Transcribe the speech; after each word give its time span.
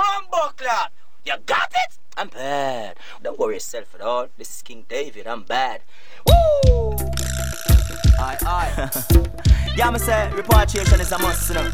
Bumbo 0.00 0.54
clock. 0.56 0.92
You 1.26 1.34
got 1.44 1.70
it? 1.72 1.98
I'm 2.16 2.28
bad. 2.28 2.96
Don't 3.22 3.38
worry 3.38 3.54
yourself 3.54 3.94
at 3.94 4.00
all. 4.00 4.28
This 4.38 4.48
is 4.48 4.62
King 4.62 4.86
David. 4.88 5.26
I'm 5.26 5.42
bad. 5.42 5.82
Woo! 6.26 6.96
Aye, 8.18 8.38
aye. 8.46 8.90
yeah, 9.76 9.88
I'ma 9.88 9.98
say 9.98 10.30
repatriation 10.32 11.00
is 11.02 11.12
a 11.12 11.18
must, 11.18 11.50
you 11.50 11.56
know. 11.56 11.70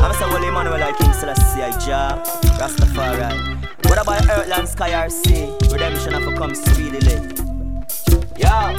I'ma 0.00 0.12
say, 0.14 0.26
well, 0.30 0.42
Emmanuel, 0.42 0.80
like 0.80 0.96
King 0.96 1.12
Selassie, 1.12 1.62
I 1.62 1.68
ja, 1.86 2.22
Rastafari. 2.58 3.28
What 3.84 4.00
about 4.00 4.22
Earthland, 4.30 4.68
Sky, 4.68 5.04
or 5.04 5.10
Sea? 5.10 5.52
Redemption 5.70 6.14
have 6.14 6.24
to 6.24 6.34
come 6.36 6.54
speedily. 6.54 7.16
Yeah. 8.38 8.72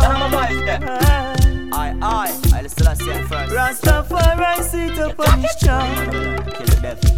Tell 0.00 0.18
my 0.18 0.28
voice 0.30 0.64
there. 0.64 0.80
Aye, 1.72 1.94
aye. 2.00 2.49
Still 2.70 2.94
say 2.94 3.22
first. 3.24 3.52
Rastafari 3.52 4.62
sit 4.62 4.98
upon 4.98 5.40
his 5.40 5.56
charm. 5.56 6.40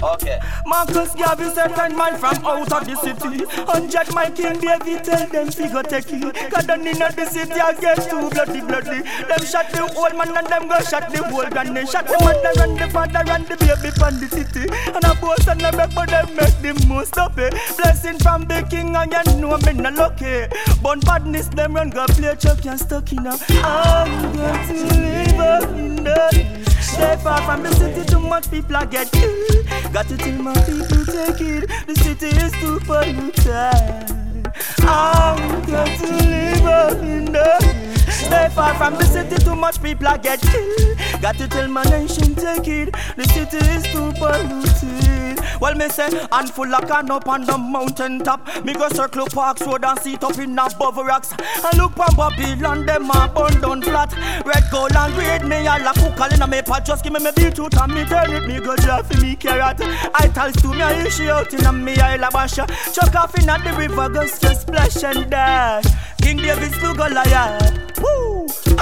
Okay. 0.02 0.40
Marcus 0.66 1.14
Garvey 1.14 1.48
certain 1.54 1.96
man 1.96 2.18
from 2.18 2.44
out 2.44 2.72
of 2.72 2.86
the 2.86 2.96
city. 2.96 3.44
Hundred 3.64 4.12
my 4.12 4.28
king 4.30 4.58
David 4.58 5.04
tell 5.04 5.26
them 5.28 5.50
figure 5.50 5.82
take 5.82 6.12
it. 6.12 6.50
Cause 6.50 6.66
down 6.66 6.86
in 6.86 6.98
the 6.98 7.26
city 7.26 7.52
I 7.52 7.72
get 7.74 8.10
too 8.10 8.28
bloody 8.30 8.60
bloody. 8.60 9.02
Them 9.02 9.42
shot 9.46 9.70
the 9.70 9.82
old 9.96 10.16
man 10.18 10.36
and 10.36 10.46
them 10.48 10.68
go 10.68 10.80
shot 10.80 11.10
the 11.12 11.22
old 11.32 11.50
granny. 11.50 11.86
Shot 11.86 12.06
the 12.06 12.18
mother 12.20 12.62
and 12.62 12.78
the 12.78 12.88
father 12.90 13.22
and 13.30 13.46
the 13.46 13.56
baby 13.56 13.90
from 13.94 14.18
the 14.18 14.28
city. 14.28 14.66
And 14.92 15.04
a 15.04 15.14
boss 15.20 15.46
and 15.46 15.62
a 15.62 15.70
make 15.76 15.94
but 15.94 16.08
them 16.10 16.34
make 16.34 16.58
the 16.60 16.86
most 16.88 17.16
of 17.18 17.38
it. 17.38 17.54
Blessing 17.76 18.18
from 18.18 18.46
the 18.46 18.66
king 18.68 18.96
and 18.96 19.12
you 19.12 19.40
know 19.40 19.56
me 19.58 19.72
not 19.74 19.94
lucky. 19.94 20.48
But 20.82 21.04
badness 21.06 21.48
them 21.48 21.74
run 21.74 21.90
go 21.90 22.06
play 22.06 22.34
chuck 22.36 22.64
and 22.66 22.80
stuck 22.80 23.12
in 23.12 23.26
a. 23.26 23.38
I'm 23.62 24.32
going 24.34 24.66
to 24.66 24.96
live 24.96 25.41
the 26.04 26.62
Stay 26.80 27.16
far 27.22 27.40
from 27.42 27.62
the 27.62 27.74
city, 27.74 28.04
too 28.04 28.20
much 28.20 28.50
people 28.50 28.76
are 28.76 28.86
get 28.86 29.10
killed. 29.12 29.66
Got 29.92 30.08
to 30.08 30.16
tell 30.16 30.42
my 30.42 30.54
people 30.54 31.04
take 31.06 31.40
it. 31.40 31.70
The 31.86 31.94
city 31.96 32.28
is 32.28 32.52
too 32.60 32.78
polluted. 32.80 34.12
I'm 34.84 35.64
going 35.66 35.98
to 35.98 36.06
live 36.06 36.64
up 36.64 36.98
in 36.98 37.24
the 37.26 38.01
Stay 38.32 38.48
far 38.48 38.74
from 38.76 38.94
the 38.94 39.04
city, 39.04 39.36
too 39.44 39.54
much 39.54 39.82
people 39.82 40.08
are 40.08 40.16
get 40.16 40.40
killed. 40.40 40.96
Got 41.20 41.36
to 41.36 41.46
tell 41.46 41.68
my 41.68 41.82
nation 41.82 42.34
take 42.34 42.66
it. 42.66 42.94
The 43.14 43.24
city 43.28 43.58
is 43.58 43.82
too 43.92 44.10
polluted. 44.16 45.60
Well, 45.60 45.74
me 45.74 45.90
say, 45.90 46.08
handful 46.32 46.74
of 46.74 46.88
can 46.88 47.10
up 47.10 47.28
on 47.28 47.44
the 47.44 47.58
mountain 47.58 48.20
top. 48.20 48.40
Me 48.64 48.72
go 48.72 48.88
circle 48.88 49.26
parks 49.26 49.60
road 49.66 49.84
and 49.84 49.98
sit 49.98 50.24
up 50.24 50.38
in 50.38 50.58
above 50.58 50.96
rocks. 50.96 51.34
And 51.62 51.76
look 51.76 51.98
on 52.00 52.16
Babylon, 52.16 52.86
them 52.86 53.10
a 53.10 53.28
burn 53.28 53.60
down 53.60 53.82
flat. 53.82 54.16
Red 54.46 54.64
gold 54.70 54.96
and 54.96 55.14
red, 55.14 55.44
me 55.46 55.66
a 55.66 55.92
cook 55.92 56.18
all 56.18 56.32
in 56.32 56.40
a 56.40 56.46
me 56.46 56.62
pot. 56.62 56.86
Just 56.86 57.04
give 57.04 57.12
me 57.12 57.20
me 57.20 57.32
beetroot 57.36 57.76
and 57.76 57.94
me 57.94 58.06
turn 58.06 58.32
it. 58.32 58.48
Me 58.48 58.60
go 58.60 58.74
draw 58.76 59.02
for 59.02 59.20
me 59.20 59.36
carrot. 59.36 59.76
I 60.14 60.28
tell 60.28 60.50
to 60.50 60.68
me 60.68 60.80
I 60.80 61.04
issue 61.04 61.28
out 61.28 61.52
in 61.52 61.66
a 61.66 61.70
me 61.70 61.98
Isle 61.98 62.24
of 62.24 62.32
Basha. 62.32 62.66
Chuck 62.94 63.14
off 63.14 63.38
in 63.38 63.44
the 63.44 63.74
river, 63.76 64.08
go 64.08 64.26
splash 64.26 65.04
and 65.04 65.28
dash. 65.28 65.84
King 66.22 66.38
David's 66.38 66.78
to 66.78 66.94
Goliath. 66.94 68.00
Woo! 68.00 68.21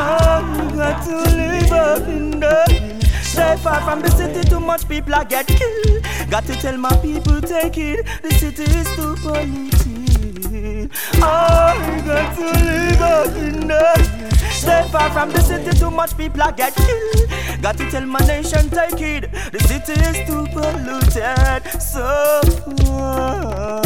I'm 0.01 0.77
got 0.77 1.05
to 1.05 1.17
live 1.37 1.73
up 1.73 2.09
in 2.09 2.41
the 2.41 3.01
Stay 3.23 3.57
far 3.59 3.83
from 3.83 4.01
the 4.01 4.11
city, 4.11 4.49
too 4.49 4.59
much 4.59 4.89
people 4.89 5.15
are 5.15 5.27
get 5.27 5.47
killed. 5.47 6.03
Got 6.31 6.47
to 6.47 6.55
tell 6.55 6.77
my 6.79 6.97
people 6.97 7.41
take 7.43 7.77
it. 7.77 8.07
The 8.23 8.31
city 8.33 8.63
is 8.63 8.89
too 8.97 9.15
polluted. 9.17 10.91
I 11.23 12.03
got 12.07 12.35
to 12.37 12.45
live 12.65 13.03
up 13.03 13.37
in 13.37 13.69
the 13.69 14.31
Stay 14.53 14.89
far 14.91 15.11
from 15.11 15.33
the 15.33 15.41
city, 15.41 15.79
too 15.79 15.91
much 15.91 16.17
people 16.17 16.43
are 16.43 16.53
get 16.53 16.75
killed. 16.75 17.31
Got 17.61 17.77
to 17.77 17.91
tell 17.91 18.07
my 18.07 18.21
nation 18.21 18.71
take 18.71 19.01
it. 19.01 19.31
The 19.53 19.61
city 19.69 19.93
is 20.01 20.27
too 20.27 20.47
polluted. 20.55 21.63
So 21.81 22.41
far 22.87 23.83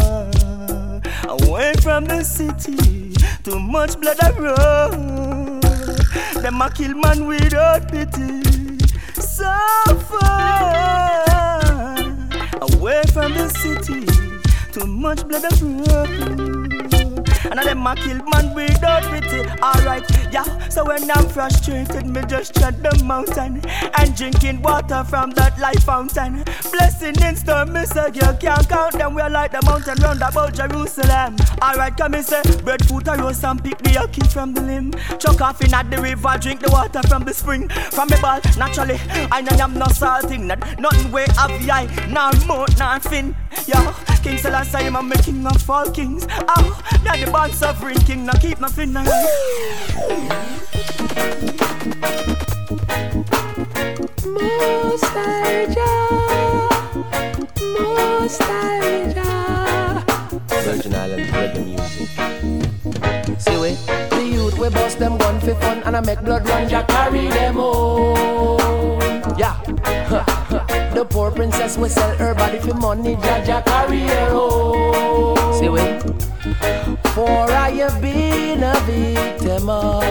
away 1.28 1.74
from 1.82 2.04
the 2.04 2.22
city. 2.22 3.14
Too 3.42 3.58
much 3.58 4.00
blood 4.00 4.20
I 4.22 4.30
run. 4.30 5.13
Them 6.44 6.60
a 6.60 6.68
kill 6.68 6.94
man 6.94 7.26
without 7.26 7.90
pity. 7.90 8.42
So 9.18 9.50
far 10.10 11.24
away 12.60 13.02
from 13.14 13.32
the 13.32 13.48
city. 13.48 14.04
Too 14.70 14.86
much 14.86 15.26
blood 15.26 15.46
I 15.46 15.56
run. 15.62 16.73
And 17.50 17.60
I 17.60 17.64
them 17.64 17.86
a 17.86 17.94
kill 17.94 18.22
man 18.24 18.54
without 18.54 19.02
pity. 19.04 19.48
Alright, 19.62 20.04
yeah. 20.32 20.68
So 20.68 20.84
when 20.84 21.10
I'm 21.10 21.28
frustrated, 21.28 22.06
me 22.06 22.22
just 22.28 22.54
tread 22.54 22.82
the 22.82 23.02
mountain 23.04 23.62
and 23.98 24.16
drinking 24.16 24.62
water 24.62 25.04
from 25.04 25.30
that 25.32 25.58
life 25.58 25.84
fountain. 25.84 26.44
Blessing 26.72 27.14
in 27.22 27.36
storm, 27.36 27.72
me 27.72 27.84
say 27.84 28.06
you 28.14 28.28
can't 28.40 28.68
count 28.68 28.94
them. 28.94 29.14
We're 29.14 29.28
like 29.28 29.52
the 29.52 29.62
mountain 29.64 30.02
round 30.02 30.22
about 30.22 30.54
Jerusalem. 30.54 31.36
Alright, 31.62 31.96
come 31.96 32.14
and 32.14 32.24
say 32.24 32.42
bread, 32.62 32.84
fruit, 32.86 33.08
or 33.08 33.16
roast 33.16 33.44
and 33.44 33.62
pick 33.62 33.78
the 33.78 33.90
yucky 33.90 34.26
from 34.32 34.54
the 34.54 34.62
limb. 34.62 34.92
Chuck 35.18 35.40
off 35.40 35.60
in 35.62 35.74
at 35.74 35.90
the 35.90 36.00
river, 36.00 36.36
drink 36.40 36.60
the 36.60 36.70
water 36.70 37.02
from 37.08 37.24
the 37.24 37.34
spring. 37.34 37.68
From 37.68 38.08
the 38.08 38.18
ball, 38.20 38.40
naturally, 38.56 39.00
I 39.30 39.40
know 39.40 39.56
I'm 39.56 39.74
not 39.74 39.94
salting. 39.94 40.46
Not 40.46 40.78
nothing 40.78 41.12
way 41.12 41.24
of 41.24 41.50
the 41.60 41.70
eye, 41.70 41.88
nor 42.08 42.32
more, 42.46 42.66
nor 42.78 43.00
fin. 43.00 43.36
Yeah, 43.66 43.92
King 44.22 44.38
Selassie, 44.38 44.86
I'm 44.86 45.12
a 45.12 45.16
king 45.16 45.46
of 45.46 45.70
all 45.70 45.90
kings. 45.90 46.26
Oh, 46.30 46.82
now 47.04 47.16
the 47.16 47.30
born 47.34 47.52
sovereign 47.52 47.98
king, 48.06 48.24
now 48.24 48.32
keep 48.34 48.60
nothing 48.60 48.92
nice. 48.92 49.08
Nostalgia, 54.24 55.94
nostalgia. 57.58 59.32
Virgin 60.62 60.94
Island 60.94 61.26
reggae 61.34 61.64
music. 61.66 62.08
See 63.40 63.58
we? 63.58 63.70
The 64.14 64.24
youth 64.24 64.56
we 64.56 64.68
bust 64.70 65.00
them 65.00 65.18
gun 65.18 65.40
for 65.40 65.56
fun 65.56 65.82
and 65.82 65.96
I 65.96 66.00
make 66.00 66.20
blood 66.20 66.48
run, 66.48 66.68
Jack 66.68 66.86
carry 66.86 67.26
them 67.28 67.54
home. 67.54 69.00
Yeah. 69.36 69.58
the 70.94 71.04
poor 71.10 71.32
princess 71.32 71.76
will 71.76 71.88
sell 71.88 72.16
her 72.16 72.34
body 72.34 72.60
for 72.60 72.74
money, 72.74 73.16
Jah 73.16 73.42
Jah 73.44 73.62
carry 73.66 74.02
her 74.02 74.30
home. 74.30 75.54
See 75.58 75.68
we? 75.68 76.23
For 77.14 77.48
I 77.48 77.70
have 77.78 78.02
been 78.02 78.64
a 78.64 78.74
victim 78.80 79.68
of 79.68 80.02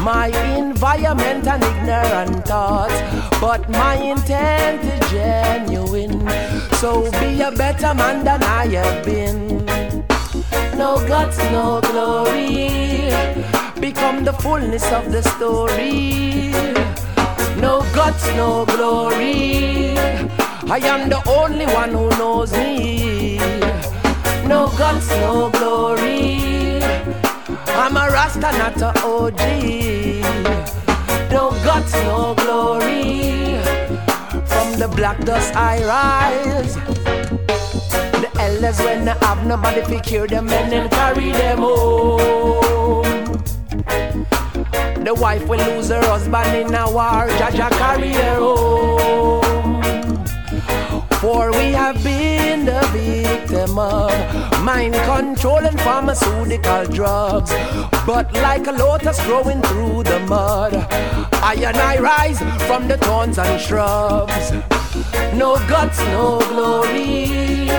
my 0.00 0.28
environment 0.56 1.44
and 1.48 1.64
ignorant 1.64 2.46
thoughts, 2.46 2.94
but 3.40 3.68
my 3.68 3.96
intent 3.96 4.84
is 4.84 5.10
genuine. 5.10 6.20
So 6.74 7.10
be 7.18 7.42
a 7.42 7.50
better 7.50 7.92
man 7.94 8.22
than 8.24 8.44
I 8.44 8.66
have 8.78 9.04
been. 9.04 9.66
No 10.78 11.04
guts, 11.08 11.38
no 11.50 11.80
glory. 11.80 13.10
Become 13.80 14.22
the 14.22 14.32
fullness 14.32 14.84
of 14.92 15.10
the 15.10 15.22
story. 15.34 16.52
No 17.60 17.82
guts, 17.92 18.24
no 18.36 18.64
glory. 18.66 19.98
I 20.70 20.78
am 20.78 21.08
the 21.08 21.20
only 21.28 21.66
one 21.66 21.90
who 21.90 22.08
knows 22.10 22.52
me. 22.52 23.38
No 24.46 24.68
guts, 24.78 25.10
no 25.10 25.50
glory. 25.50 26.51
I'm 27.68 27.96
a 27.96 28.10
Rasta, 28.10 28.40
not 28.40 28.80
a 28.80 28.90
OG. 29.04 29.40
No 31.30 31.50
guts, 31.64 31.92
no 32.04 32.34
glory. 32.34 33.58
From 34.46 34.78
the 34.78 34.88
black 34.94 35.18
dust 35.24 35.54
I 35.56 35.84
rise. 35.84 36.74
The 38.22 38.30
elders 38.38 38.78
when 38.80 39.04
they 39.04 39.14
have 39.20 39.46
nobody 39.46 39.82
to 39.82 40.00
cure 40.00 40.26
them 40.26 40.48
and 40.48 40.72
then 40.72 40.88
carry 40.90 41.32
them 41.32 41.58
home. 41.58 43.02
The 45.04 45.14
wife 45.14 45.46
will 45.48 45.58
lose 45.58 45.88
her 45.88 46.04
husband 46.04 46.56
in 46.56 46.74
a 46.74 46.90
war, 46.90 47.26
Jah 47.38 47.50
Jah 47.50 47.70
carry 47.70 48.12
her 48.12 48.36
home. 48.36 49.41
For 51.22 51.52
we 51.52 51.70
have 51.70 52.02
been 52.02 52.64
the 52.64 52.80
victim 52.90 53.78
of 53.78 54.10
mind 54.60 54.94
control 54.94 55.64
and 55.64 55.80
pharmaceutical 55.80 56.84
drugs. 56.86 57.52
But 58.04 58.32
like 58.32 58.66
a 58.66 58.72
lotus 58.72 59.24
growing 59.24 59.62
through 59.62 60.02
the 60.02 60.18
mud, 60.26 60.74
I 60.74 61.54
and 61.64 61.76
I 61.76 62.00
rise 62.00 62.40
from 62.66 62.88
the 62.88 62.98
thorns 62.98 63.38
and 63.38 63.60
shrubs. 63.60 64.50
No 65.32 65.54
guts, 65.68 66.00
no 66.10 66.40
glory. 66.50 67.70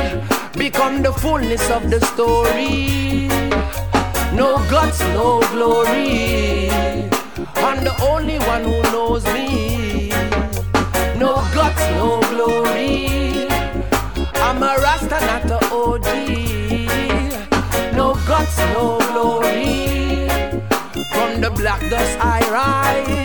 Become 0.57 1.01
the 1.01 1.11
fullness 1.11 1.69
of 1.69 1.89
the 1.89 1.99
story. 1.99 3.27
No 4.33 4.55
guts, 4.71 5.01
no 5.19 5.41
glory. 5.51 6.69
I'm 7.55 7.83
the 7.83 7.93
only 8.09 8.39
one 8.39 8.63
who 8.63 8.81
knows 8.83 9.25
me. 9.25 10.11
No 11.19 11.35
guts, 11.53 11.81
no 11.99 12.21
glory. 12.31 12.62
No 18.57 18.97
glory. 19.11 20.27
From 21.11 21.41
the 21.41 21.51
black 21.55 21.81
dust 21.89 22.17
I 22.19 22.39
rise. 22.51 23.22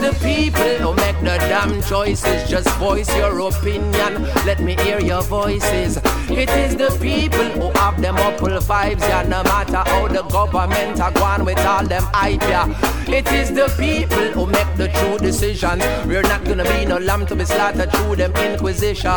The 0.00 0.12
people 0.22 0.76
who 0.78 0.94
make 0.94 1.18
the 1.20 1.36
damn 1.48 1.82
choices. 1.82 2.48
Just 2.48 2.70
voice 2.78 3.14
your 3.16 3.38
opinion. 3.40 4.24
Let 4.46 4.60
me 4.60 4.74
hear 4.76 4.98
your 4.98 5.22
voices. 5.22 5.98
It 6.30 6.48
is 6.48 6.74
the 6.74 6.90
people 7.00 7.44
who 7.44 7.78
have 7.78 8.00
them 8.00 8.16
apple 8.16 8.48
vibes, 8.60 9.00
yeah. 9.00 9.22
No 9.24 9.42
matter 9.42 9.82
how 9.90 10.08
the 10.08 10.22
government 10.22 11.00
are 11.00 11.12
going 11.12 11.44
with 11.44 11.58
all 11.66 11.84
them 11.84 12.04
hype, 12.14 12.40
yeah. 12.42 12.66
It 13.08 13.30
is 13.32 13.50
the 13.52 13.68
people 13.76 14.26
who 14.32 14.46
make 14.46 14.74
the 14.76 14.88
true 14.88 15.18
decisions. 15.18 15.82
We're 16.06 16.22
not 16.22 16.44
gonna 16.44 16.64
be 16.64 16.86
no 16.86 16.96
lamb 16.96 17.26
to 17.26 17.36
be 17.36 17.44
slaughtered 17.44 17.92
through 17.92 18.16
them 18.16 18.32
inquisition. 18.36 19.10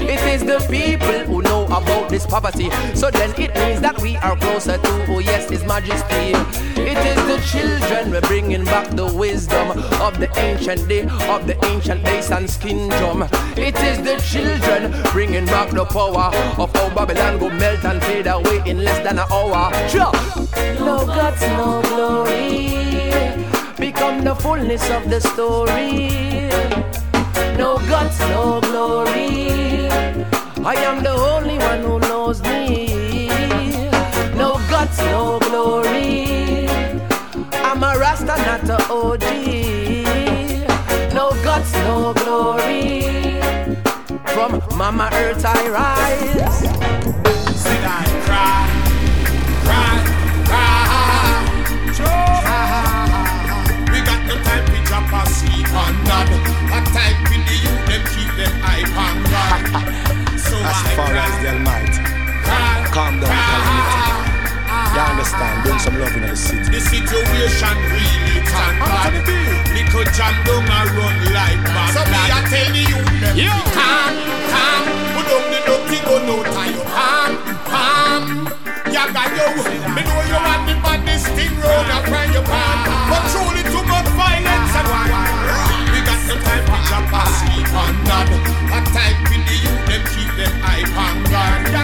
It 0.00 0.20
is 0.34 0.44
the 0.44 0.58
people 0.68 1.20
who 1.20 1.40
know 1.42 1.64
about 1.66 2.10
this 2.10 2.26
poverty. 2.26 2.68
So 2.94 3.10
then 3.10 3.30
it 3.38 3.54
means 3.54 3.80
that 3.80 3.98
we 4.02 4.16
are 4.16 4.36
closer 4.36 4.76
to, 4.76 5.06
oh 5.08 5.20
yes, 5.20 5.48
His 5.48 5.64
Majesty. 5.64 6.34
It 6.82 6.98
is 6.98 7.16
the 7.26 7.38
children 7.46 8.10
we're 8.10 8.20
bringing 8.22 8.64
back 8.64 8.90
the 8.90 9.06
wisdom 9.06 9.68
of 10.02 10.18
the 10.18 10.28
ancient 10.38 10.88
day, 10.88 11.02
of 11.30 11.46
the 11.46 11.56
ancient 11.66 12.04
days 12.04 12.30
and 12.32 12.50
skin 12.50 12.88
drum. 12.98 13.22
It 13.56 13.76
is 13.88 13.98
the 14.02 14.16
children 14.30 14.90
bringing 15.12 15.46
back 15.46 15.70
the 15.70 15.84
power 15.84 16.34
of 16.58 16.74
how 16.74 16.88
Babylon 16.90 17.38
go 17.38 17.48
melt 17.50 17.84
and 17.84 18.02
fade 18.02 18.26
away 18.26 18.62
in 18.66 18.82
less 18.82 18.98
than 19.04 19.20
an 19.20 19.26
hour. 19.30 19.70
Sure. 19.88 20.12
No 20.84 21.06
guts, 21.06 21.42
no 21.42 21.80
glory. 21.82 23.12
Become 23.78 24.24
the 24.24 24.34
fullness 24.34 24.90
of 24.90 25.08
the 25.08 25.20
story. 25.20 26.08
No 27.56 27.78
guts, 27.86 28.18
no 28.20 28.60
glory. 28.60 29.88
I 30.64 30.74
am 30.88 31.04
the 31.04 31.12
only 31.12 31.58
one 31.58 31.80
who 31.82 32.00
knows 32.00 32.42
me. 32.42 33.28
No 34.34 34.54
guts, 34.68 34.98
no 34.98 35.38
glory. 35.38 36.42
I'm 37.72 37.82
a 37.82 37.98
Rasta, 37.98 38.26
not 38.26 38.68
a 38.68 38.76
OG. 38.92 39.24
No 41.14 41.30
guts, 41.42 41.72
no 41.86 42.12
glory. 42.12 43.40
From 44.34 44.62
Mama 44.76 45.08
Earth 45.12 45.44
I 45.44 45.68
rise. 45.68 46.58
Sit 47.56 47.82
I 47.82 48.04
cry, 48.26 48.68
cry, 49.64 49.94
cry, 50.44 50.84
cry. 51.96 53.06
We 53.92 53.98
got 54.04 54.20
no 54.28 54.34
time 54.44 54.66
to 54.66 54.78
drop 54.84 55.12
asleep 55.26 55.72
on 55.72 55.94
none. 56.04 56.32
A 56.76 56.78
time 56.92 57.18
for 57.24 57.40
the 57.48 57.56
youth, 57.64 57.82
them 57.88 58.02
keep 58.12 58.30
them 58.36 58.54
eye 58.62 58.84
on 59.04 59.16
God. 59.32 59.64
So 60.38 60.56
As 60.56 60.76
I 60.76 60.94
far 60.96 61.08
cry, 61.08 61.24
as 61.24 61.34
the 61.42 61.48
Almighty. 61.52 62.02
cry, 62.44 62.86
Calm 62.92 63.14
down, 63.20 63.28
cry. 63.30 63.41
You 64.92 65.00
understand? 65.00 65.64
Bring 65.64 65.78
some 65.80 65.96
love 65.96 66.12
in 66.12 66.28
the 66.28 66.36
city. 66.36 66.68
The 66.68 66.76
situation 66.76 67.76
really 67.88 68.44
turn 68.44 68.76
bad. 68.76 69.24
Little 69.72 70.04
John 70.12 70.36
don't 70.44 70.68
a 70.68 70.80
run 70.92 71.16
like 71.32 71.64
bad. 71.64 71.96
So 71.96 72.04
me 72.12 72.20
a 72.28 72.38
tell 72.44 72.68
the 72.76 72.82
youth 72.92 73.12
them 73.24 73.32
yeah. 73.32 73.56
calm, 73.72 74.12
calm. 74.52 74.84
Put 75.16 75.24
down 75.32 75.44
the 75.48 75.58
dirty 75.64 75.98
gun 76.04 76.28
out 76.28 76.44
of 76.44 76.68
your 76.76 76.84
palm, 76.92 77.32
palm. 77.72 78.24
Yaga 78.92 79.24
yo, 79.32 79.48
me 79.96 80.02
know 80.04 80.20
you 80.28 80.36
want 80.44 80.68
the 80.68 80.76
baddest 80.84 81.24
thing 81.32 81.56
round 81.56 81.88
a 81.88 81.98
from 82.04 82.28
your 82.36 82.44
palm, 82.44 82.84
but 83.08 83.24
truly 83.32 83.64
too 83.72 83.80
much 83.88 84.08
violence 84.12 84.76
and 84.76 84.88
we 85.88 86.04
got 86.04 86.20
no 86.28 86.36
time 86.36 86.64
to 86.68 86.76
jump 86.92 87.08
asleep 87.16 87.72
on 87.72 87.96
none. 88.04 88.28
A 88.68 88.78
time 88.92 89.16
for 89.24 89.40
the 89.40 89.56
youth 89.56 89.84
them 89.88 90.02
keep 90.12 90.28
them 90.36 90.52
eye 90.60 90.84
on 91.00 91.16
guard. 91.32 91.81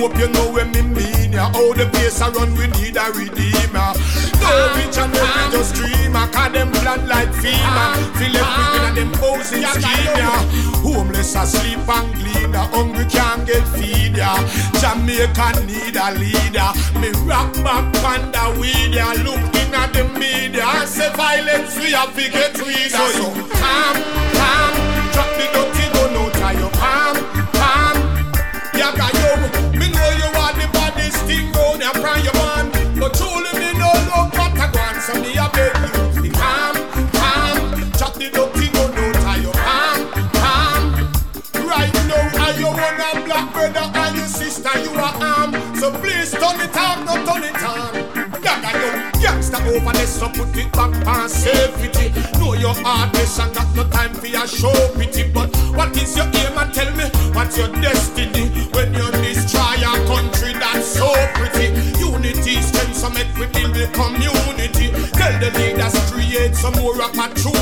Hope 0.00 0.16
you 0.16 0.28
know 0.28 0.50
when 0.50 0.72
me 0.72 0.80
mean 0.80 1.32
ya. 1.32 1.52
All 1.54 1.74
the 1.74 1.84
place 1.92 2.22
I 2.22 2.30
run 2.30 2.54
we 2.56 2.68
need 2.80 2.96
a 2.96 3.12
redeemer. 3.12 3.92
No 4.40 4.72
rich 4.72 4.96
and 4.96 5.12
we 5.12 5.20
just 5.52 5.74
dreamer. 5.74 6.26
Cause 6.32 6.52
them 6.52 6.72
plan 6.72 7.06
like 7.06 7.28
FEMA. 7.36 8.00
Feel 8.16 8.32
left 8.32 8.48
within 8.56 8.82
and 8.88 8.96
them 8.96 9.12
scheme 9.76 10.16
ya. 10.16 10.79
Homeless 11.00 11.34
asleep 11.34 11.88
and 11.88 12.14
glean 12.14 12.52
ya. 12.52 12.68
Hungry 12.68 13.06
can't 13.06 13.46
get 13.46 13.66
feed 13.72 14.18
ya. 14.18 14.36
Jamaica 14.84 15.64
need 15.64 15.96
a 15.96 16.12
leader. 16.12 16.70
Me 17.00 17.08
rock 17.24 17.54
back 17.64 17.88
on 18.04 18.28
the 18.30 18.60
weed 18.60 18.92
ya. 18.92 19.08
Looking 19.24 19.72
at 19.72 19.94
the 19.94 20.04
media. 20.20 20.62
I 20.62 20.84
say 20.84 21.08
violence 21.16 21.74
we 21.80 21.92
have 21.96 22.14
to 22.14 22.28
get 22.28 22.52
rid 22.60 22.92
of. 22.92 23.16
So 23.16 23.32
calm, 23.48 23.96
calm. 24.36 24.72
Drop 25.16 25.30
the 25.40 25.46
dirty 25.56 25.86
gun 25.96 26.20
out 26.20 26.36
of 26.36 26.52
your 26.60 26.72
palm, 26.76 27.16
palm. 27.56 27.96
Yaga 28.76 29.08
yo, 29.24 29.32
me 29.80 29.88
know 29.96 30.10
you 30.20 30.28
are 30.36 30.52
the 30.52 30.68
baddest 30.76 31.24
thing 31.24 31.48
round 31.56 31.80
here 31.80 31.96
from 31.96 32.20
your 32.20 32.36
man. 32.44 32.68
But 33.00 33.16
truly 33.16 33.48
me 33.56 33.72
no 33.80 33.88
look 34.12 34.36
what 34.36 34.52
I 34.52 34.68
want, 34.68 35.00
so 35.00 35.16
me 35.16 35.32
it 46.62 46.76
off, 46.76 46.98
no 47.04 47.14
turn 47.24 47.44
it 47.44 47.62
on. 47.62 48.42
Yaga 48.42 48.70
yo, 48.78 49.76
over 49.76 49.92
there, 49.92 50.06
so 50.06 50.28
put 50.28 50.56
it 50.56 50.72
back 50.72 51.06
on 51.06 51.28
safety. 51.28 52.10
Know 52.38 52.54
your 52.54 52.74
hardness 52.74 53.38
and 53.38 53.54
got 53.54 53.74
no 53.74 53.84
time 53.88 54.14
for 54.14 54.26
your 54.26 54.46
show 54.46 54.72
pity. 54.94 55.30
But 55.32 55.54
what 55.74 55.96
is 55.96 56.16
your 56.16 56.26
aim 56.26 56.58
and 56.58 56.72
tell 56.74 56.90
me 56.96 57.04
what's 57.34 57.56
your 57.56 57.68
destiny 57.68 58.48
when 58.74 58.94
you 58.94 59.10
destroy 59.22 59.80
a 59.80 59.92
country 60.06 60.52
that's 60.54 60.86
so 60.86 61.08
pretty? 61.34 61.68
Unity, 61.98 62.60
strength, 62.62 62.96
so 62.96 63.10
make 63.10 63.32
we 63.36 63.46
build 63.46 63.74
the 63.74 63.88
community. 63.92 64.90
Tell 65.16 65.34
the 65.40 65.50
leaders 65.58 65.94
create 66.10 66.54
some 66.54 66.74
more 66.74 67.00
opportunity. 67.02 67.59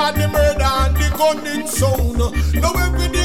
On 0.00 0.14
the 0.14 0.28
murder 0.28 0.64
and 0.64 0.96
the 0.96 1.08
gunning 1.18 1.66
sound. 1.66 2.18
Now 2.54 2.72
every 2.72 3.19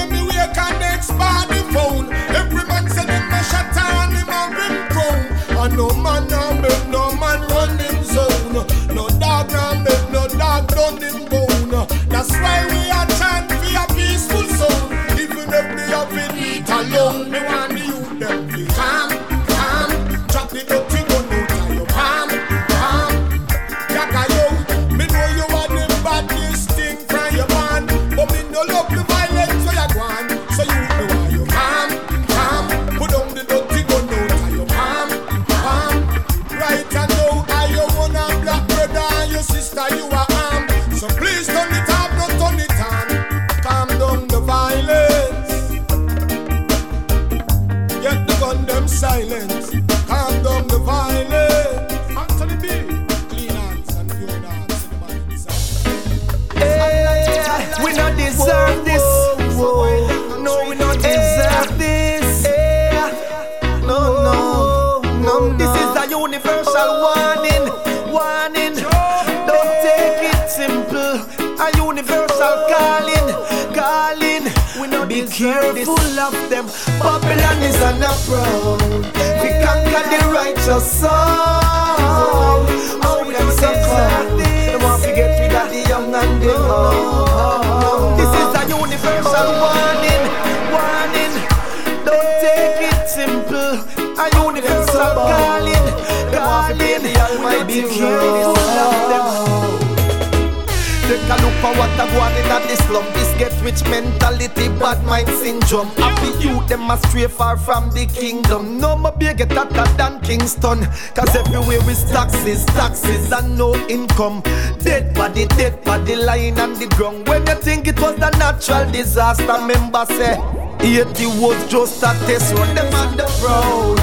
Happy 105.97 106.27
youth, 106.43 106.67
them 106.67 106.89
a 106.89 106.97
stray 106.97 107.27
far 107.27 107.57
from 107.57 107.89
the 107.91 108.05
kingdom. 108.07 108.77
No 108.77 108.95
more 108.97 109.11
big 109.11 109.37
get 109.37 109.51
hotter 109.51 109.89
than 109.97 110.21
Kingston. 110.21 110.85
Cause 111.13 111.35
everywhere 111.35 111.89
is 111.89 112.03
taxes, 112.05 112.65
taxes 112.65 113.31
and 113.31 113.57
no 113.57 113.75
income. 113.87 114.41
Dead 114.79 115.13
body, 115.13 115.45
dead 115.47 115.83
body 115.83 116.15
lying 116.15 116.59
on 116.59 116.73
the 116.73 116.87
ground. 116.95 117.27
When 117.27 117.45
you 117.47 117.55
think 117.55 117.87
it 117.87 117.99
was 117.99 118.15
a 118.15 118.31
natural 118.37 118.89
disaster, 118.91 119.57
member 119.65 120.05
say, 120.05 120.37
80 120.79 121.25
was 121.39 121.67
just 121.69 122.03
a 122.03 122.13
test 122.25 122.53
run. 122.53 122.75
Them 122.75 122.93
on 122.93 123.17
the 123.17 123.25
road. 123.43 123.97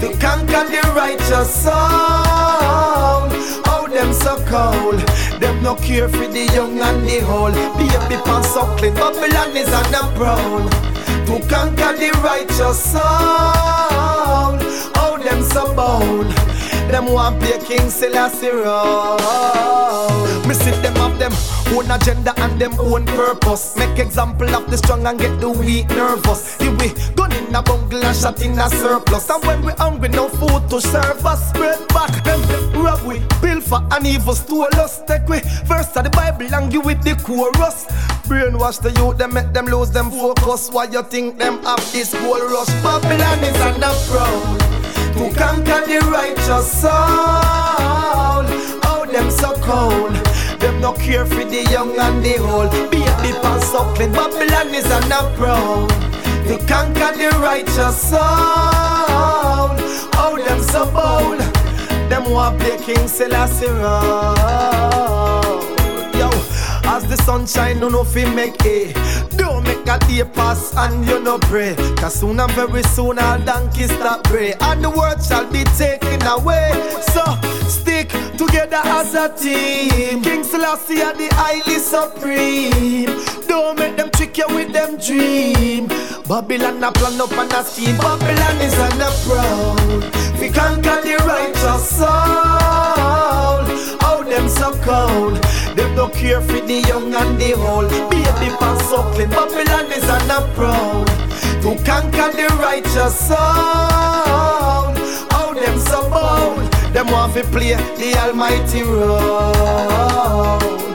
To 0.00 0.08
conquer 0.18 0.64
the 0.70 0.80
righteous 0.96 1.54
soul. 1.64 1.72
Oh, 3.66 3.88
them 3.90 4.12
so 4.12 4.36
cold. 4.46 5.00
Them 5.40 5.62
no 5.62 5.74
care 5.74 6.08
for 6.08 6.26
the 6.26 6.50
young 6.54 6.78
and 6.80 7.06
the 7.06 7.26
old. 7.26 7.54
Be 7.76 7.90
Baby 8.10 8.22
pan 8.24 8.42
suckling, 8.42 8.94
Babylon 8.94 9.56
is 9.56 9.72
on 9.72 9.84
the 9.92 10.12
prowl. 10.16 10.89
To 11.30 11.38
conquer 11.46 11.96
the 11.96 12.10
righteous 12.24 12.90
soul. 12.90 13.00
Oh, 14.98 15.16
them 15.22 15.44
so 15.44 15.72
bold. 15.76 16.49
Them 16.90 17.12
want 17.12 17.40
play 17.40 17.56
King 17.64 17.88
Selassie 17.88 18.50
role. 18.50 19.16
Me 20.46 20.54
see 20.54 20.72
them 20.82 20.94
have 20.96 21.18
them 21.20 21.32
own 21.72 21.88
agenda 21.88 22.34
and 22.42 22.60
them 22.60 22.74
own 22.80 23.06
purpose. 23.06 23.76
Make 23.76 23.98
example 24.00 24.52
of 24.56 24.68
the 24.68 24.76
strong 24.76 25.06
and 25.06 25.18
get 25.18 25.40
the 25.40 25.48
weak 25.48 25.88
nervous. 25.90 26.58
Here 26.60 26.72
we 26.72 26.88
gun 27.14 27.32
in 27.32 27.54
a 27.54 27.62
bungle 27.62 28.04
and 28.04 28.16
shot 28.16 28.42
in 28.42 28.58
a 28.58 28.68
surplus. 28.68 29.30
And 29.30 29.44
when 29.44 29.64
we 29.64 29.72
hungry, 29.74 30.08
no 30.08 30.28
food 30.28 30.68
to 30.70 30.80
serve 30.80 31.24
us. 31.24 31.50
Spread 31.50 31.78
back 31.88 32.24
them 32.24 32.42
rob 32.82 33.00
we 33.06 33.20
build 33.40 33.62
for 33.62 33.80
an 33.92 34.04
evil 34.04 34.34
store. 34.34 34.68
Us 34.74 35.00
take 35.06 35.28
we 35.28 35.38
verse 35.64 35.96
of 35.96 36.02
the 36.04 36.10
Bible 36.10 36.52
and 36.52 36.72
give 36.72 36.84
with 36.84 37.02
the 37.04 37.14
chorus. 37.22 37.86
Brainwash 38.26 38.82
the 38.82 38.90
youth, 39.00 39.16
them 39.16 39.34
make 39.34 39.52
them 39.52 39.66
lose 39.66 39.92
them 39.92 40.10
focus. 40.10 40.70
Why 40.72 40.84
you 40.84 41.04
think 41.04 41.38
them 41.38 41.62
have 41.62 41.92
this 41.92 42.12
gold 42.14 42.50
rush? 42.50 42.68
Babylon 42.82 43.44
is 43.44 43.60
on 43.62 43.78
the 43.78 44.79
to 45.14 45.30
conquer 45.36 45.80
the 45.86 45.98
righteous 46.10 46.80
soul. 46.80 46.92
Oh, 48.90 49.06
them 49.10 49.30
so 49.30 49.54
cold. 49.60 50.14
Them 50.60 50.80
no 50.80 50.92
care 50.92 51.26
for 51.26 51.44
the 51.44 51.62
young 51.70 51.98
and 51.98 52.24
the 52.24 52.38
old. 52.38 52.70
Baby 52.90 53.32
pan 53.42 53.60
suckling, 53.60 54.12
Babylon 54.12 54.74
is 54.74 54.90
on 54.90 55.12
a 55.12 55.34
prowl. 55.36 55.88
To 56.48 56.58
conquer 56.66 57.12
the 57.16 57.30
righteous 57.40 58.00
soul. 58.10 58.20
Oh, 60.22 60.42
them 60.46 60.60
so 60.60 60.84
bold. 60.90 61.40
Them 62.10 62.30
want 62.30 62.58
play 62.60 62.76
King 62.78 63.08
Selassie 63.08 63.66
role. 63.66 65.09
As 66.92 67.06
the 67.06 67.16
sunshine, 67.18 67.78
no 67.78 67.88
no 67.88 68.02
fi 68.02 68.24
make 68.34 68.66
a. 68.66 68.92
Don't 69.36 69.62
make 69.62 69.86
a 69.86 69.96
day 70.08 70.24
pass 70.24 70.74
and 70.76 71.06
you 71.06 71.20
no 71.22 71.38
pray. 71.38 71.76
Cause 71.96 72.14
soon 72.18 72.40
and 72.40 72.50
very 72.50 72.82
soon 72.82 73.16
all 73.20 73.38
donkeys 73.38 73.92
stop 73.92 74.24
pray. 74.24 74.54
And 74.60 74.82
the 74.82 74.90
world 74.90 75.22
shall 75.22 75.46
be 75.52 75.62
taken 75.78 76.20
away. 76.26 76.72
So 77.14 77.22
stick 77.68 78.08
together 78.36 78.80
as 78.82 79.14
a 79.14 79.28
team. 79.36 80.20
King 80.24 80.42
Selassie 80.42 81.00
are 81.00 81.14
the 81.14 81.28
highly 81.34 81.78
supreme. 81.78 83.06
Don't 83.46 83.78
make 83.78 83.96
them 83.96 84.10
trick 84.10 84.36
you 84.36 84.48
with 84.48 84.72
them 84.72 84.96
dream. 84.98 85.86
Babylon 86.26 86.82
a 86.82 86.90
plan 86.90 87.20
up 87.20 87.30
and 87.32 87.52
a 87.52 87.62
scheme. 87.62 87.98
Babylon 87.98 88.56
is 88.66 88.76
on 88.80 88.98
the 88.98 89.10
proud. 89.26 90.40
We 90.40 90.48
conquer 90.50 91.00
the 91.02 91.14
righteous 91.24 91.88
soul. 91.98 93.30
Them 94.30 94.48
so 94.48 94.70
cold. 94.84 95.42
Them 95.74 95.96
no 95.96 96.08
care 96.08 96.40
for 96.40 96.60
the 96.60 96.84
young 96.86 97.12
and 97.12 97.36
the 97.36 97.52
old. 97.54 97.90
Baby 97.90 98.54
pan 98.60 98.78
suckling. 98.88 99.28
Babylon 99.28 99.90
is 99.90 100.08
on 100.08 100.28
the 100.28 100.48
proud. 100.54 101.08
To 101.62 101.74
conquer 101.84 102.30
the 102.36 102.46
righteous 102.60 103.18
soul. 103.26 103.36
Oh, 105.34 105.52
them 105.52 105.78
so 105.80 106.08
bold. 106.08 106.72
Them 106.94 107.08
want 107.10 107.34
to 107.34 107.42
play 107.42 107.74
the 107.74 108.16
almighty 108.22 108.82
role. 108.82 109.18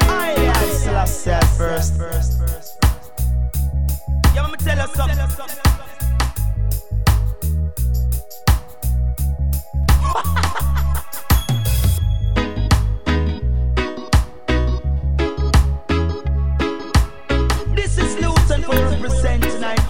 I, 0.08 0.34
I, 0.38 0.66
Selassie 0.70 1.58
first. 1.58 1.98
first, 1.98 2.40
first. 2.40 2.78
Yeah, 4.34 4.44
let 4.44 4.52
me 4.52 4.58
tell 4.66 4.78
you 4.78 4.96
something. 4.96 5.65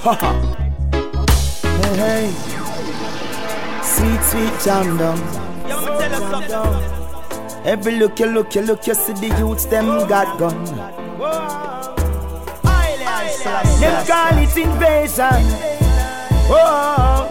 Hey, 0.05 1.95
hey. 1.97 2.29
Sweet, 3.81 4.21
sweet 4.23 4.53
jam 4.63 4.97
down. 4.97 5.19
Every 7.65 7.97
look 7.97 8.19
you 8.19 8.27
look, 8.27 8.53
you 8.53 8.61
look, 8.61 8.85
you 8.85 8.93
see 8.93 9.13
the 9.13 9.35
youths 9.39 9.65
them 9.65 10.07
got 10.07 10.37
gun. 10.37 10.63
Them 13.79 14.05
call 14.05 14.37
it 14.37 14.55
invasion. 14.55 15.43
Whoa. 16.49 17.27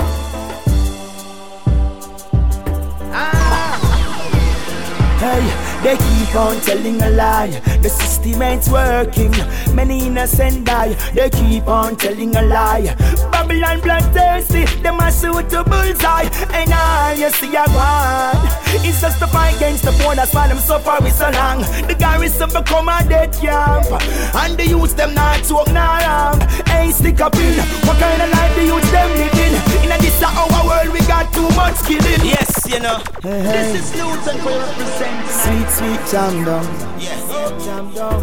Hey, 5.23 5.45
they 5.85 5.97
keep 5.97 6.35
on 6.35 6.61
telling 6.63 7.01
a 7.01 7.11
lie. 7.11 7.61
The 7.83 7.89
system 7.89 8.14
ain't 8.33 8.67
working. 8.69 9.33
Many 9.75 10.07
innocent 10.07 10.65
die. 10.65 10.95
They 11.13 11.31
keep 11.31 11.69
on 11.69 11.97
telling 11.97 12.35
a 12.35 12.43
lie. 12.43 12.95
Babylon 13.31 13.81
bloodthirsty. 13.81 14.65
Them 14.83 15.01
a 15.01 15.13
suit 15.13 15.51
to 15.51 15.65
bullseye. 15.65 16.29
And 16.53 16.73
all 16.73 17.15
you 17.15 17.31
see 17.31 17.55
a 17.55 17.65
one. 17.69 18.65
It's 18.87 19.01
just 19.01 19.21
a 19.23 19.27
fight 19.27 19.57
against 19.57 19.85
the 19.85 19.93
poor. 20.01 20.15
That's 20.15 20.35
why 20.35 20.49
them 20.49 20.59
suffer 20.59 20.97
with 21.03 21.15
so 21.15 21.31
long. 21.31 21.61
The 21.87 21.95
garrison 21.99 22.49
become 22.49 22.89
a 22.89 23.05
dead 23.07 23.33
camp. 23.35 23.87
And 24.35 24.57
the 24.57 24.67
youth 24.67 24.97
them 24.97 25.15
not 25.15 25.45
talk 25.45 25.69
nor 25.69 25.83
harm. 25.83 26.41
Hey, 26.67 26.91
stick 26.91 27.21
up 27.21 27.37
in. 27.37 27.59
What 27.87 27.99
kind 27.99 28.23
of 28.23 28.31
life 28.31 28.55
the 28.55 28.65
youth 28.65 28.91
them 28.91 29.11
living? 29.11 29.55
In 29.85 29.93
a 29.93 29.99
this 29.99 30.23
our 30.23 30.67
world 30.67 30.93
we 30.93 31.01
got 31.07 31.33
too 31.33 31.49
much 31.51 31.77
killing. 31.85 32.25
Yes, 32.25 32.67
you 32.67 32.81
know. 32.81 32.99
Hey, 33.23 33.43
hey. 33.43 33.73
This 33.73 33.93
is 33.93 34.01
Luton 34.01 34.39
for 34.41 34.51
represent 34.51 35.17
tonight. 35.27 35.45
Sweet, 35.45 35.69
sweet 35.77 36.03
jam 36.11 36.45
down. 36.45 36.65
Yes. 37.01 37.65
Jam 37.65 37.93
down. 37.95 38.14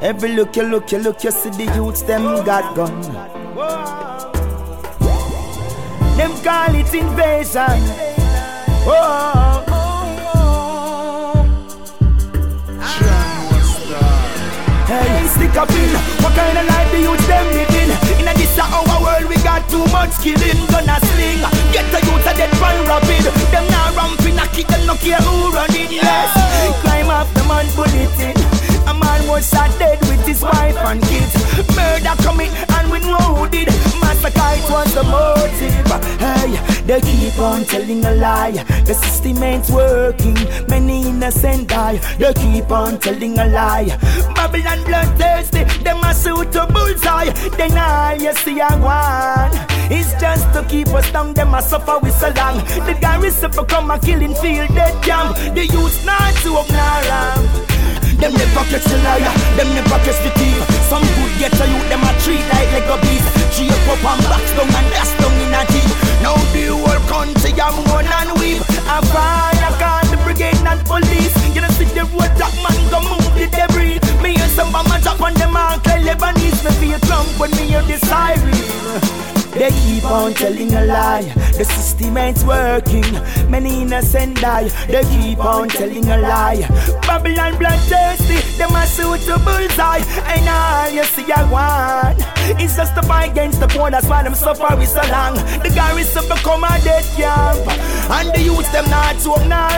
Every 0.00 0.36
look 0.36 0.54
you 0.56 0.64
look, 0.64 0.92
you 0.92 0.98
look, 0.98 1.24
you 1.24 1.30
see 1.30 1.50
the 1.50 1.64
youths 1.74 2.02
them 2.02 2.22
got 2.44 2.76
gun. 2.76 3.00
Them 6.16 6.30
call 6.44 6.74
it 6.74 6.94
invasion. 6.94 7.80
Oh. 8.86 9.64
Hey, 14.86 15.26
stick 15.26 15.56
up 15.56 15.70
in. 15.70 15.90
What 16.22 16.34
kind 16.36 16.58
of 16.58 16.66
life 16.68 16.90
the 16.92 17.00
youth 17.00 17.26
them 17.26 17.46
living? 17.56 17.90
In 18.20 18.28
a 18.28 18.34
this 18.34 18.58
our 18.58 18.84
world 19.00 19.24
we 19.28 19.36
got 19.42 19.68
too 19.70 19.84
much 19.88 20.12
killing. 20.20 20.60
Gonna 20.68 21.00
sling. 21.00 21.40
Get 21.72 21.88
the 21.90 22.04
youth 22.04 22.26
a 22.28 22.32
dead 22.36 22.52
run 22.60 22.86
rapid. 22.86 23.24
Them 23.50 23.66
now 23.72 23.96
ramping 23.96 24.38
a 24.38 24.46
kick 24.52 24.68
them 24.68 24.86
no 24.86 24.94
care 24.94 25.16
who 25.16 25.50
running. 25.50 25.90
Yes. 25.90 26.30
Climb 26.82 27.08
up 27.08 27.26
the 27.32 27.42
man 27.48 27.66
bulletin. 27.74 28.63
A 29.24 29.30
was 29.30 29.48
shot 29.48 29.70
dead 29.78 30.00
with 30.02 30.26
his 30.26 30.42
wife 30.42 30.76
and 30.76 31.02
kids. 31.02 31.34
Murder 31.76 32.14
commit 32.22 32.50
and 32.72 32.90
we 32.90 33.00
know 33.00 33.16
who 33.36 33.48
did. 33.48 33.68
Massacre 34.00 34.52
it 34.58 34.70
was 34.70 34.94
the 34.94 35.02
motive. 35.04 35.74
Hey, 36.18 36.82
they 36.86 37.00
keep 37.00 37.38
on 37.38 37.64
telling 37.64 38.04
a 38.04 38.14
lie. 38.14 38.52
The 38.84 38.94
system 38.94 39.42
ain't 39.42 39.68
working. 39.70 40.36
Many 40.68 41.08
innocent 41.08 41.68
die. 41.68 41.98
They 42.18 42.34
keep 42.34 42.70
on 42.70 42.98
telling 42.98 43.38
a 43.38 43.46
lie. 43.46 43.96
Babylon 44.34 44.84
bloodthirsty. 44.84 45.64
Them 45.82 46.02
a 46.04 46.14
suit 46.14 46.52
to 46.52 46.66
bullseye. 46.66 47.30
Then 47.56 47.78
all 47.78 48.16
you 48.16 48.32
see 48.34 48.60
a 48.60 48.70
one. 48.78 49.52
It's 49.90 50.12
just 50.20 50.52
to 50.54 50.64
keep 50.68 50.88
us 50.88 51.10
down. 51.12 51.34
Them 51.34 51.54
a 51.54 51.62
suffer 51.62 51.98
with 52.02 52.14
so 52.14 52.30
long. 52.36 52.58
The 52.86 52.96
garrison 53.00 53.50
become 53.50 53.90
a 53.90 53.98
killing 53.98 54.34
field. 54.34 54.68
Dead 54.74 55.02
camp. 55.02 55.36
The 55.54 55.66
youth 55.66 56.04
not 56.04 56.34
to 56.42 56.54
up 56.56 56.68
ramp. 56.70 57.73
Them 58.24 58.32
never 58.40 58.64
catch 58.72 58.88
a 58.88 58.96
liar, 59.04 59.36
them 59.52 59.68
never 59.76 60.00
catch 60.00 60.16
the 60.24 60.32
thief. 60.40 60.56
Some 60.88 61.04
good 61.04 61.32
get 61.36 61.60
a 61.60 61.68
youth, 61.68 61.84
them 61.92 62.00
a 62.00 62.10
treat 62.24 62.40
like 62.48 62.72
Lego 62.72 62.96
beast 63.04 63.28
Shape 63.52 63.68
up 63.84 64.00
and 64.00 64.24
back 64.24 64.40
down 64.56 64.72
and 64.72 64.88
dust 64.96 65.12
down 65.20 65.36
in 65.44 65.52
a 65.52 65.60
deep. 65.68 65.92
Now 66.24 66.32
the 66.56 66.72
whole 66.72 67.04
country 67.04 67.52
a 67.52 67.68
mourn 67.84 68.08
and 68.08 68.32
weep. 68.40 68.64
A 68.88 69.04
fire 69.12 69.76
call 69.76 70.08
the 70.08 70.16
brigade 70.24 70.56
and 70.56 70.80
police. 70.88 71.36
You 71.54 71.60
don't 71.60 71.70
see 71.76 71.84
the 71.84 72.08
road 72.16 72.32
that 72.40 72.56
man 72.64 72.80
go 72.88 73.04
move 73.04 73.28
the 73.36 73.44
debris. 73.52 74.00
Me 74.24 74.40
and 74.40 74.50
some 74.52 74.72
mama 74.72 74.98
drop 75.02 75.20
on 75.20 75.34
them 75.34 75.54
and 75.54 75.84
clear 75.84 76.00
Lebanese. 76.00 76.64
Me 76.64 76.72
feel 76.80 76.98
drunk 77.04 77.28
when 77.38 77.50
me 77.50 77.76
hear 77.76 77.82
the 77.82 77.98
siren. 78.08 79.43
They 79.54 79.70
keep 79.70 80.04
on 80.04 80.34
telling 80.34 80.74
a 80.74 80.84
lie. 80.84 81.32
The 81.56 81.64
system 81.64 82.16
ain't 82.16 82.42
working. 82.42 83.06
Many 83.48 83.82
innocent 83.82 84.40
die. 84.40 84.68
They 84.88 85.04
keep 85.04 85.38
on 85.38 85.68
telling 85.68 86.08
a 86.10 86.18
lie. 86.18 86.66
Babylon 87.06 87.56
bloodthirsty. 87.58 88.38
Them 88.58 88.74
a 88.74 88.84
suit 88.86 89.20
to 89.26 89.38
bullseye. 89.38 90.02
And 90.26 90.48
all 90.48 90.90
you 90.90 91.04
see 91.04 91.30
I 91.30 91.48
want. 91.50 92.18
It's 92.60 92.76
just 92.76 92.94
to 92.96 93.02
fight 93.02 93.30
against 93.30 93.60
the 93.60 93.68
poor. 93.68 93.90
That's 93.90 94.08
why 94.08 94.24
them 94.24 94.34
suffer 94.34 94.74
so 94.86 95.02
long. 95.12 95.34
The 95.62 95.70
garrison 95.72 96.24
become 96.28 96.64
a 96.64 96.80
dead 96.82 97.04
camp. 97.14 97.60
And 98.10 98.34
the 98.34 98.42
youth 98.42 98.70
them 98.72 98.90
not 98.90 99.20
so 99.20 99.36
not 99.46 99.72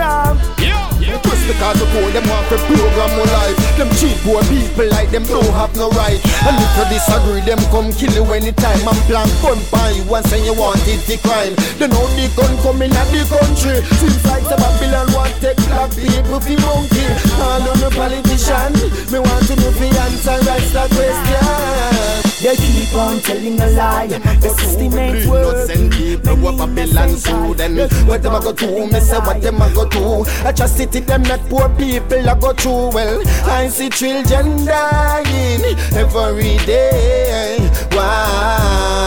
Yeah. 0.58 0.68
Yeah. 0.68 0.95
Just 1.06 1.46
because 1.46 1.78
the 1.78 1.86
poor 1.94 2.10
them 2.10 2.26
want 2.26 2.46
to 2.50 2.58
program 2.66 3.10
my 3.14 3.24
life. 3.30 3.56
Them 3.78 3.90
cheap 3.94 4.18
poor 4.26 4.42
people 4.50 4.90
like 4.90 5.10
them 5.14 5.22
don't 5.22 5.46
have 5.54 5.70
no 5.78 5.88
right. 5.94 6.18
And 6.42 6.58
if 6.58 6.72
you 6.74 6.86
disagree, 6.90 7.42
them 7.46 7.62
come 7.70 7.94
kill 7.94 8.10
you 8.10 8.26
anytime. 8.34 8.82
I'm 8.82 8.98
plan 9.06 9.30
gun 9.38 9.58
by 9.70 9.94
you 9.94 10.02
and 10.02 10.26
say 10.26 10.42
you 10.42 10.54
want 10.58 10.82
it 10.90 11.06
the 11.06 11.16
crime. 11.22 11.54
They 11.78 11.86
know 11.86 12.06
the 12.18 12.26
gun 12.34 12.50
coming 12.66 12.90
at 12.90 13.06
the 13.14 13.22
country. 13.30 13.86
Seems 14.02 14.24
like 14.26 14.42
the 14.50 14.58
Babylon 14.58 15.06
want 15.14 15.34
take 15.38 15.62
black 15.70 15.94
people 15.94 16.42
for 16.42 16.58
monkey. 16.58 17.06
All 17.38 17.62
on 17.62 17.78
the 17.78 17.90
politician, 17.94 18.74
me 19.14 19.18
want 19.22 19.46
to 19.46 19.54
know 19.54 19.70
the 19.70 19.88
answer, 20.02 20.38
that's 20.42 20.70
the 20.74 20.84
question. 20.90 22.25
They 22.42 22.54
keep 22.56 22.94
on 22.94 23.20
telling 23.20 23.58
a 23.60 23.70
lie. 23.70 24.08
The 24.08 24.50
system 24.50 24.98
ain't 24.98 25.26
working. 25.26 25.90
People 25.90 26.36
what 26.36 26.58
Babylon 26.58 27.16
so 27.16 27.54
then 27.54 27.78
What 28.06 28.22
them 28.22 28.34
a 28.34 28.40
go 28.40 28.52
do? 28.52 28.86
Me 28.86 29.00
say 29.00 29.18
what 29.18 29.40
them 29.40 29.62
a 29.62 29.72
go 29.72 29.88
do? 29.88 30.24
I 30.44 30.52
just 30.52 30.76
sit 30.76 30.92
them 30.92 31.22
not 31.22 31.40
poor 31.48 31.68
people 31.70 32.28
a 32.28 32.36
go 32.38 32.52
through. 32.52 32.90
Well, 32.92 33.22
I 33.44 33.68
see 33.68 33.88
children 33.88 34.66
dying 34.66 35.64
every 35.96 36.58
day. 36.66 37.58
Why? 37.92 39.06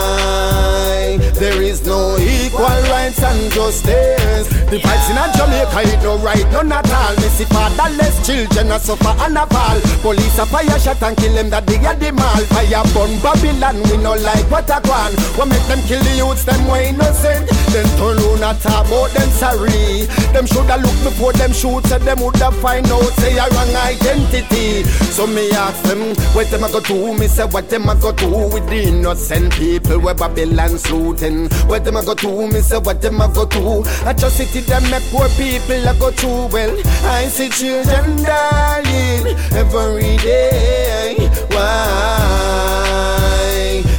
There 1.36 1.62
is 1.62 1.86
no 1.86 2.17
equal 2.17 2.65
rights 2.89 3.18
and 3.29 3.51
justice. 3.51 4.48
The 4.69 4.77
vibes 4.77 5.09
in 5.09 5.17
a 5.17 5.25
Jamaica 5.33 5.81
it 5.89 6.01
no 6.03 6.17
right, 6.17 6.45
none 6.51 6.71
at 6.71 6.89
all. 6.91 7.15
See 7.33 7.45
fatherless 7.45 8.25
children 8.25 8.71
a 8.71 8.79
suffer 8.79 9.13
and 9.25 9.38
a 9.38 9.45
fall. 9.48 9.79
Police 10.01 10.38
a 10.38 10.45
fire 10.45 10.79
shot 10.79 11.01
and 11.01 11.17
kill 11.17 11.33
them 11.33 11.50
that 11.50 11.65
they 11.65 11.77
at 11.86 12.00
the 12.00 12.12
mall. 12.12 12.43
Fire 12.53 12.83
burn 12.93 13.13
Babylon, 13.21 13.77
we 13.89 13.98
no 13.98 14.13
like 14.13 14.45
what 14.50 14.69
a 14.69 14.81
gone. 14.81 15.13
What 15.38 15.48
make 15.50 15.65
them 15.69 15.81
kill 15.88 16.01
the 16.03 16.13
youths, 16.17 16.45
them 16.45 16.62
way 16.67 16.89
innocent. 16.89 17.50
Then 17.74 17.86
turn 17.98 18.17
round 18.17 18.43
and 18.43 18.59
talk 18.62 18.86
about 18.86 19.09
them 19.13 19.29
sorry. 19.38 20.05
Them 20.33 20.45
shoulda 20.45 20.77
look 20.77 20.98
before 21.05 21.33
them 21.33 21.53
shoot, 21.53 21.86
so 21.86 21.98
them 21.98 22.19
woulda 22.19 22.51
find 22.62 22.86
out 22.89 23.13
say 23.21 23.38
a 23.38 23.45
wrong 23.50 23.74
identity. 23.77 24.83
So 25.13 25.25
me 25.25 25.51
ask 25.51 25.81
them, 25.83 26.13
what 26.33 26.50
them 26.50 26.63
a 26.63 26.69
go 26.69 26.79
do? 26.81 27.13
Me 27.17 27.27
say 27.27 27.45
what 27.45 27.69
them 27.69 27.89
a 27.89 27.95
go 27.95 28.12
do 28.12 28.29
with 28.53 28.65
the 28.69 28.89
innocent 28.89 29.53
people 29.53 30.00
where 30.00 30.13
Babylon's 30.15 30.89
looting? 30.91 31.50
What 31.65 31.86
them 31.86 31.98
a 31.98 32.05
go 32.05 32.13
do? 32.13 32.48
Me 32.48 32.62
say 32.62 32.77
what 32.77 33.01
them 33.01 33.18
a 33.21 33.27
go 33.27 33.45
do? 33.45 33.83
Atrocity 34.07 34.61
them 34.61 34.83
make 34.89 35.03
poor 35.11 35.27
people 35.29 35.88
a 35.88 35.93
go 35.99 36.11
through. 36.11 36.47
Well, 36.47 36.75
I 37.03 37.27
see 37.27 37.49
children 37.49 38.23
dying 38.23 39.27
every 39.53 40.17
day. 40.17 41.15
Why? 41.49 43.09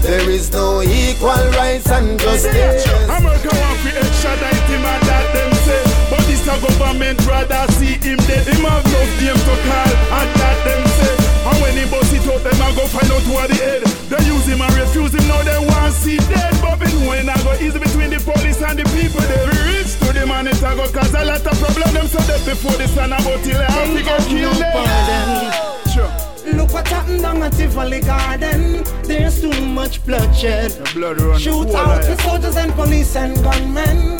There 0.02 0.28
is 0.30 0.50
no 0.52 0.82
equal 0.82 1.44
rights 1.58 1.88
and 1.90 2.18
justice. 2.18 2.84
America 3.08 3.48
want 3.52 3.78
to 3.84 3.90
extradite 3.98 4.66
him 4.66 4.84
and 4.84 5.02
that 5.06 5.26
them 5.32 5.52
say 5.64 5.82
But 6.10 6.24
this 6.26 6.42
a 6.46 6.56
government 6.58 7.20
rather 7.26 7.70
see 7.74 7.94
him 8.02 8.18
dead 8.26 8.46
Him 8.46 8.64
have 8.64 8.84
no 8.90 9.00
name 9.20 9.38
to 9.38 9.54
call 9.66 9.92
and 10.18 10.30
that 10.40 10.58
them 10.66 10.82
say 10.98 11.14
And 11.46 11.56
when 11.62 11.74
he 11.78 11.84
bust 11.90 12.09
them 12.42 12.60
a 12.60 12.68
go 12.74 12.86
find 12.86 13.10
out 13.12 13.22
who 13.22 13.34
are 13.36 13.48
the 13.48 13.54
head. 13.54 13.82
They 14.08 14.24
use 14.26 14.46
him 14.46 14.60
and 14.60 14.74
refuse 14.74 15.14
him. 15.14 15.26
Now 15.28 15.42
they 15.42 15.58
want 15.58 15.94
see 15.94 16.18
dead. 16.18 16.54
But 16.62 16.80
when 17.06 17.28
I 17.28 17.36
go 17.42 17.52
easy 17.54 17.78
between 17.78 18.10
the 18.10 18.20
police 18.20 18.62
and 18.62 18.78
the 18.78 18.84
people. 18.96 19.20
They 19.20 19.42
reach 19.66 19.98
to 20.00 20.12
the 20.12 20.26
man 20.26 20.46
it 20.46 20.62
a 20.62 20.70
go 20.76 20.86
cause 20.90 21.14
a 21.14 21.24
lot 21.24 21.46
of 21.46 21.58
problem. 21.58 21.94
Them 21.94 22.06
so 22.06 22.18
dead 22.26 22.44
before 22.44 22.76
the 22.76 22.88
sun 22.88 23.12
about 23.12 23.42
till 23.44 23.58
they 23.58 23.64
have 23.64 23.92
to 23.96 24.02
go 24.02 24.16
kill 24.28 24.54
them. 24.54 25.52
Sure. 25.92 26.10
Look 26.54 26.72
what 26.72 26.88
happened 26.88 27.22
down 27.22 27.42
at 27.42 27.52
Tivoli 27.52 28.00
Garden. 28.00 28.82
There's 29.04 29.40
too 29.40 29.60
much 29.66 30.04
bloodshed. 30.04 30.72
blood 30.94 31.20
run 31.20 31.38
Shoot 31.38 31.74
out 31.74 32.02
the 32.02 32.16
soldiers 32.22 32.56
and 32.56 32.72
police 32.74 33.16
and 33.16 33.34
gunmen. 33.42 34.18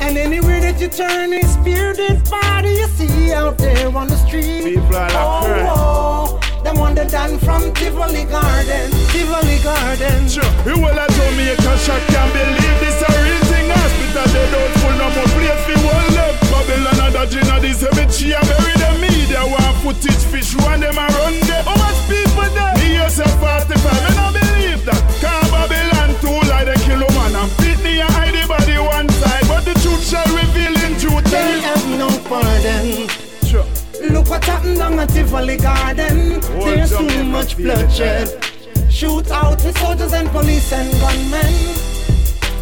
And 0.00 0.16
anywhere 0.16 0.60
that 0.60 0.80
you 0.80 0.88
turn 0.88 1.32
is 1.32 1.56
bearded 1.58 2.28
body. 2.30 2.70
You 2.70 2.88
see 2.88 3.32
out 3.32 3.58
there 3.58 3.94
on 3.94 4.08
the 4.08 4.16
street. 4.16 4.64
People 4.64 4.96
are 4.96 5.08
like 5.08 5.12
oh, 5.14 6.29
them 6.62 6.76
one 6.78 6.94
that 6.94 7.10
done 7.10 7.38
from 7.38 7.72
Tivoli 7.74 8.24
Garden, 8.24 8.90
Tivoli 9.12 9.58
Garden. 9.64 10.28
Sure, 10.28 10.44
you 10.66 10.76
will 10.76 10.92
have 10.92 11.10
told 11.16 11.34
me 11.36 11.48
a 11.50 11.56
shot 11.56 12.02
can't 12.12 12.30
believe 12.32 12.78
this 12.80 13.00
a 13.00 13.10
real 13.24 13.42
thing. 13.48 13.68
Hospital 13.70 14.26
they 14.34 14.46
don't 14.52 14.72
full 14.82 14.96
no 15.00 15.06
more 15.14 15.30
place 15.34 15.62
for 15.64 15.78
one 15.86 16.08
love. 16.16 16.36
Babylon 16.50 17.00
and 17.00 17.14
dodging 17.14 17.48
at 17.48 17.60
the 17.62 17.72
cemetery 17.72 18.34
and 18.36 18.46
bury 18.48 18.74
the 18.76 18.90
media. 19.00 19.40
Want 19.46 19.76
footage 19.80 20.24
fish 20.28 20.52
one 20.66 20.80
them 20.80 20.98
a 20.98 21.06
run 21.06 21.36
there. 21.48 21.62
How 21.64 21.76
much 21.78 21.98
people 22.10 22.48
there? 22.52 22.74
Me 22.82 22.98
yourself 23.00 23.32
45, 23.40 23.80
I 23.80 24.10
don't 24.18 24.34
believe 24.36 24.82
that. 24.84 25.00
Cause 25.22 25.48
Babylon 25.48 26.10
too 26.20 26.38
like 26.50 26.66
they 26.68 26.78
kill 26.84 27.00
a 27.00 27.08
man 27.16 27.34
and 27.40 27.50
beat 27.62 27.78
me 27.80 28.00
and 28.00 28.10
hide 28.12 28.34
the 28.36 28.44
body 28.44 28.76
one 28.78 29.08
side. 29.22 29.46
But 29.48 29.64
the 29.64 29.74
truth 29.80 30.02
shall 30.04 30.28
reveal 30.34 30.74
in 30.84 30.92
due 31.00 31.20
They 31.30 31.62
time. 31.62 31.62
have 31.64 31.86
no 31.96 32.08
pardon. 32.28 33.19
Look 34.08 34.30
what 34.30 34.44
happened 34.44 34.78
down 34.78 34.98
at 34.98 35.10
Tivoli 35.10 35.56
Garden. 35.58 36.40
There's 36.40 36.96
too 36.96 37.24
much 37.24 37.56
bloodshed. 37.56 38.28
Shoot 38.90 39.30
out 39.30 39.58
the 39.58 39.72
soldiers 39.78 40.12
and 40.12 40.28
police 40.30 40.72
and 40.72 40.90
gunmen. 41.00 41.54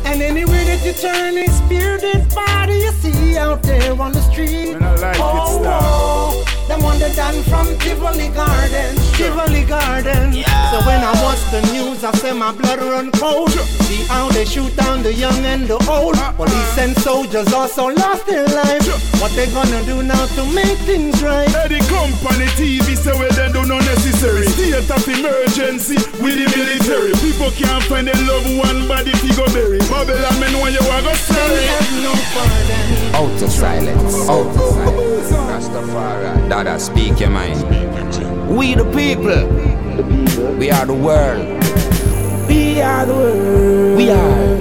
And 0.04 0.20
anywhere 0.22 0.64
that 0.64 0.84
you 0.84 0.92
turn 0.92 1.38
is 1.38 1.60
bearded 1.62 2.34
body 2.34 2.74
you 2.74 2.92
see 2.92 3.36
out 3.36 3.62
there 3.62 3.92
on 4.00 4.12
the 4.12 4.20
street. 4.22 4.74
Like 4.74 5.16
it, 5.16 5.20
oh, 5.20 5.60
stop. 5.60 6.47
Them 6.68 6.82
one 6.82 6.98
that 7.00 7.16
done 7.16 7.42
from 7.44 7.66
Tivoli 7.78 8.28
Garden, 8.28 8.94
Tivoli 9.16 9.64
Garden. 9.64 10.32
So 10.70 10.76
when 10.84 11.00
I 11.00 11.12
watch 11.24 11.42
the 11.50 11.62
news, 11.72 12.04
I 12.04 12.12
say 12.12 12.32
my 12.32 12.52
blood 12.52 12.78
run 12.80 13.10
cold. 13.12 13.50
See 13.88 14.04
how 14.04 14.28
they 14.30 14.44
shoot 14.44 14.76
down 14.76 15.02
the 15.02 15.12
young 15.12 15.44
and 15.44 15.66
the 15.66 15.80
old. 15.88 16.16
Police 16.36 16.78
and 16.78 16.96
soldiers 16.98 17.52
also 17.52 17.88
lost 17.88 18.26
their 18.26 18.46
lives. 18.46 18.86
What 19.20 19.32
they 19.32 19.50
gonna 19.50 19.82
do 19.84 20.02
now 20.02 20.26
to 20.36 20.44
make 20.52 20.78
things 20.84 21.20
right? 21.22 21.48
Hey, 21.48 21.68
the 21.68 21.80
company 21.88 22.46
TV 22.54 22.96
say 22.96 23.12
well 23.12 23.32
they 23.32 23.50
do 23.50 23.66
not 23.66 23.82
necessary 23.84 24.46
State 24.46 24.90
of 24.90 25.08
emergency 25.08 25.96
with 26.22 26.38
the 26.38 26.46
military 26.54 27.12
People 27.18 27.50
can't 27.50 27.82
find 27.84 28.06
their 28.06 28.14
loved 28.26 28.50
one 28.58 28.86
body 28.86 29.10
fi 29.10 29.34
go 29.34 29.46
bury 29.52 29.78
Babylon 29.90 30.38
men 30.38 30.54
want 30.60 30.72
you 30.72 30.80
a 30.80 30.98
go 31.02 31.10
They 31.10 31.18
sorry 31.18 31.88
no. 32.02 32.12
Out 33.18 33.42
of 33.42 33.50
silence, 33.50 34.28
out 34.28 34.46
of 34.46 34.70
silence. 34.70 35.32
Rastafari, 35.32 36.48
Dada, 36.58 36.74
speak 36.80 37.20
your 37.20 37.30
mind. 37.30 37.62
We 38.50 38.74
the 38.74 38.82
people, 38.86 39.46
we 40.58 40.72
are 40.72 40.84
the 40.84 40.92
world. 40.92 41.38
We 42.48 42.82
are 42.82 43.06
the 43.06 43.14
world. 43.14 43.96
We 43.96 44.10
are 44.10 44.56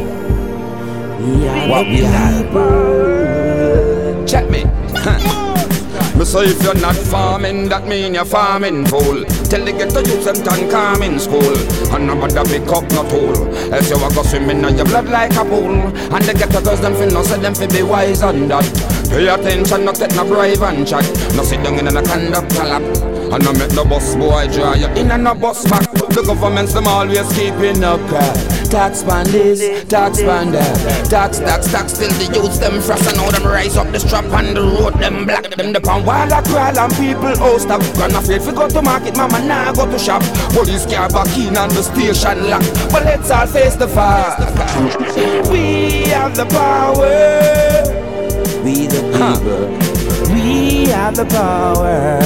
We 1.17 1.47
are 1.47 1.67
what 1.67 1.87
we 1.87 2.05
are. 2.05 2.43
Check 4.27 4.47
me. 4.47 4.65
Me 6.19 6.25
say 6.25 6.45
if 6.45 6.61
you're 6.61 6.75
not 6.75 6.95
farming, 6.95 7.69
that 7.69 7.87
mean 7.87 8.13
you're 8.13 8.25
farming 8.25 8.85
fool. 8.85 9.25
Tell 9.49 9.65
the 9.65 9.71
ghetto 9.71 10.01
youth 10.01 10.23
them 10.23 10.35
turn 10.45 10.69
calm 10.69 11.01
in 11.01 11.17
school. 11.19 11.57
And 11.95 12.05
nobody 12.05 12.59
pick 12.59 12.69
up 12.69 12.83
no 12.91 13.09
tool. 13.09 13.47
Else 13.73 13.89
you 13.89 13.97
a 13.97 14.09
go 14.13 14.21
swimming 14.21 14.63
in 14.63 14.77
your 14.77 14.85
blood 14.85 15.09
like 15.09 15.35
a 15.35 15.43
pool. 15.43 15.73
And 16.13 16.23
the 16.23 16.33
ghetto 16.37 16.61
girls 16.61 16.79
them 16.79 16.93
feel 16.93 17.09
no 17.09 17.23
say 17.23 17.39
them 17.39 17.55
fi 17.55 17.65
be 17.65 17.81
wise 17.81 18.21
on 18.21 18.47
that. 18.49 18.96
Pay 19.09 19.27
attention, 19.27 19.85
not 19.85 19.95
take 19.95 20.15
no 20.15 20.25
bribe 20.25 20.61
and 20.61 20.87
chat. 20.87 21.05
No 21.35 21.43
sit 21.43 21.63
down 21.63 21.79
in 21.79 21.87
a 21.87 22.03
conductor 22.03 22.63
lap. 22.63 22.83
And 23.27 23.43
no 23.43 23.51
make 23.53 23.73
no 23.73 23.83
bus 23.83 24.15
boy 24.15 24.47
draw 24.53 24.73
you 24.73 24.87
in 24.95 25.11
and 25.11 25.23
no 25.23 25.35
bus 25.35 25.69
back. 25.69 25.91
The 25.91 26.23
governments 26.25 26.73
them 26.73 26.87
always 26.87 27.27
keeping 27.33 27.83
up 27.83 27.99
crap. 28.07 28.35
Tax 28.69 29.01
this, 29.31 29.83
tax 29.85 30.21
man 30.21 30.51
that. 30.51 31.09
Tax, 31.09 31.39
tax, 31.39 31.71
tax 31.71 31.97
till 31.97 32.09
the 32.09 32.33
youths 32.33 32.57
them 32.59 32.81
frost 32.81 33.07
and 33.07 33.17
now 33.17 33.29
them 33.31 33.43
rise 33.43 33.75
up 33.75 33.91
the 33.91 33.99
strap 33.99 34.25
and 34.25 34.55
the 34.55 34.61
road 34.61 34.93
them 34.95 35.25
black. 35.25 35.43
Them 35.55 35.73
the 35.73 35.81
pound 35.81 36.05
while 36.05 36.33
I 36.33 36.41
crawl 36.41 36.77
and 36.77 36.93
people 36.95 37.33
oh 37.43 37.57
stop. 37.57 37.81
Gone 37.97 38.15
afraid 38.15 38.41
fi 38.41 38.51
go 38.51 38.69
to 38.69 38.81
market, 38.81 39.17
mama 39.17 39.45
nah 39.45 39.73
go 39.73 39.89
to 39.89 39.99
shop. 39.99 40.21
Police 40.53 40.85
car 40.85 41.09
back 41.09 41.37
in 41.37 41.57
and 41.57 41.71
the 41.71 41.83
station 41.83 42.49
lock. 42.49 42.63
But 42.91 43.03
let's 43.03 43.29
all 43.29 43.47
face 43.47 43.75
the 43.75 43.87
fact. 43.87 44.39
We 45.51 46.07
have 46.11 46.35
the 46.35 46.45
power. 46.45 47.86
We 48.67 48.85
the 48.85 49.01
people. 49.13 49.69
We 50.35 50.87
have 50.89 51.15
the 51.15 51.23
power. 51.23 52.19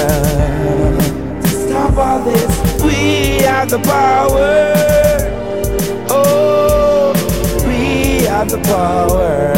To 1.44 1.48
stop 1.48 1.96
all 1.96 2.24
this. 2.26 2.82
We 2.84 3.44
have 3.44 3.70
the 3.70 3.78
power. 3.78 4.74
Oh, 6.10 7.14
We 7.68 8.26
have 8.26 8.50
the 8.50 8.58
power. 8.58 9.54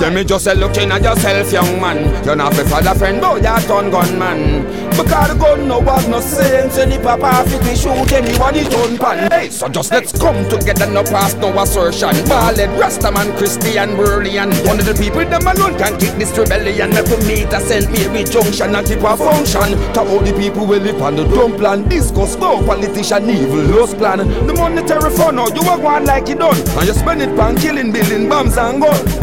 Then 0.00 0.14
me 0.14 0.24
just 0.24 0.44
say 0.44 0.54
looking 0.56 0.90
at 0.90 1.02
yourself, 1.02 1.52
young 1.52 1.80
man. 1.80 2.24
You're 2.24 2.34
not 2.34 2.58
a 2.58 2.64
father 2.64 2.98
friend, 2.98 3.20
but 3.20 3.40
you're 3.40 3.56
a 3.56 3.60
ton 3.60 3.90
gunman. 3.92 4.87
Because 4.98 5.28
the 5.28 5.34
gun 5.38 5.68
no 5.68 5.78
was 5.78 6.08
no 6.08 6.20
sense. 6.20 6.76
Any 6.76 6.98
papa 6.98 7.48
fit 7.48 7.62
we 7.62 7.76
shoot 7.76 8.10
anyone 8.12 8.54
he 8.54 8.64
turn 8.64 8.98
pan. 8.98 9.30
Hey, 9.30 9.48
so 9.48 9.68
just 9.68 9.92
let's 9.92 10.10
come 10.10 10.48
together, 10.48 10.90
no 10.90 11.04
pass 11.04 11.34
no 11.34 11.54
assertion. 11.60 12.10
Ballad, 12.26 12.70
Rastaman, 12.80 13.36
Christian, 13.38 13.96
Burleyan. 13.96 14.50
One 14.66 14.80
of 14.80 14.86
the 14.86 14.94
people 14.94 15.24
them 15.24 15.46
alone 15.46 15.78
can 15.78 15.98
kick 15.98 16.14
this 16.18 16.36
rebellion. 16.36 16.90
Let 16.90 17.06
to 17.06 17.16
meet 17.26 17.52
a 17.52 17.60
St. 17.60 17.86
Mary 17.92 18.24
Junction 18.24 18.74
and 18.74 18.86
keep 18.86 19.00
a 19.00 19.16
function. 19.16 19.78
Talk 19.94 20.08
all 20.08 20.20
the 20.20 20.32
people 20.32 20.66
we 20.66 20.80
live 20.80 21.00
on 21.00 21.14
the 21.14 21.24
dumb 21.24 21.56
plan. 21.56 21.88
Discuss 21.88 22.36
no 22.36 22.60
politician 22.66 23.30
evil 23.30 23.62
lost 23.78 23.96
plan. 23.98 24.18
The 24.18 24.52
monetary 24.52 25.10
fund, 25.14 25.36
now 25.36 25.46
you 25.48 25.62
are 25.62 25.78
going 25.78 26.06
like 26.06 26.28
you 26.28 26.34
done. 26.34 26.58
And 26.76 26.86
you 26.86 26.94
spend 26.94 27.22
it 27.22 27.38
on 27.38 27.56
killing, 27.56 27.92
building 27.92 28.28
bombs 28.28 28.56
and 28.58 28.82
guns. 28.82 29.14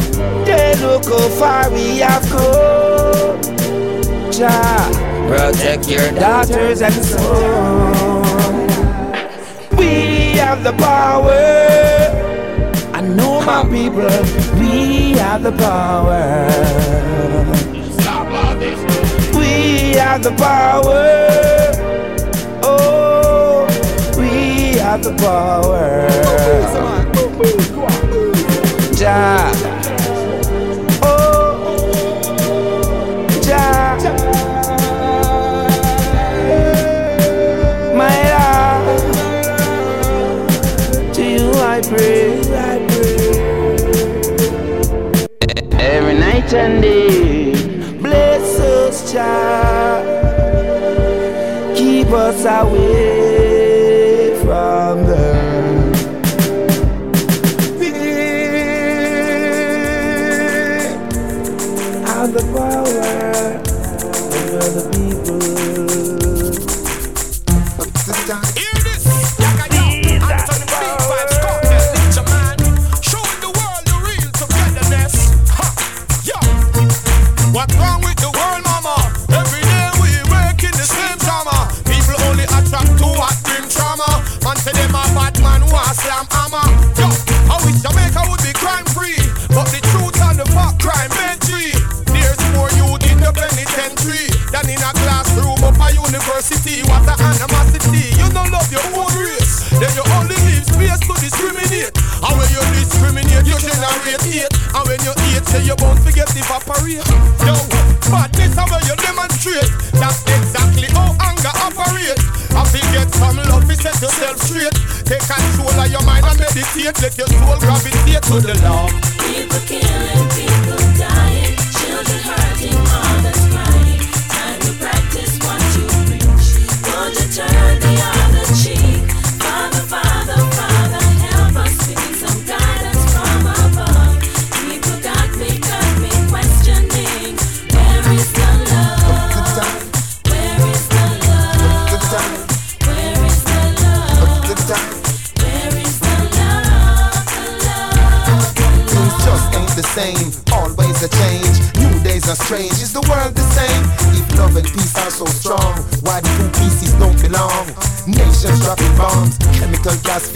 They 0.45 0.75
look 0.79 1.05
how 1.05 1.27
far 1.35 1.69
we 1.71 1.97
have 1.99 2.23
come. 2.29 3.41
Jah, 4.31 4.89
protect 5.27 5.87
your 5.89 6.11
daughters 6.11 6.81
and 6.81 6.93
sons. 6.93 8.77
We 9.77 10.37
have 10.37 10.63
the 10.63 10.73
power. 10.73 11.31
I 12.93 13.01
know 13.01 13.41
my 13.41 13.63
people. 13.63 14.09
We 14.59 15.13
have 15.17 15.43
the 15.43 15.51
power. 15.51 16.47
We 19.39 19.93
have 19.97 20.23
the 20.23 20.31
power. 20.31 21.71
Oh, 22.63 23.65
we 24.17 24.77
have 24.79 25.03
the 25.03 25.13
power. 25.17 26.74
sa 52.45 52.61
we. 52.61 53.24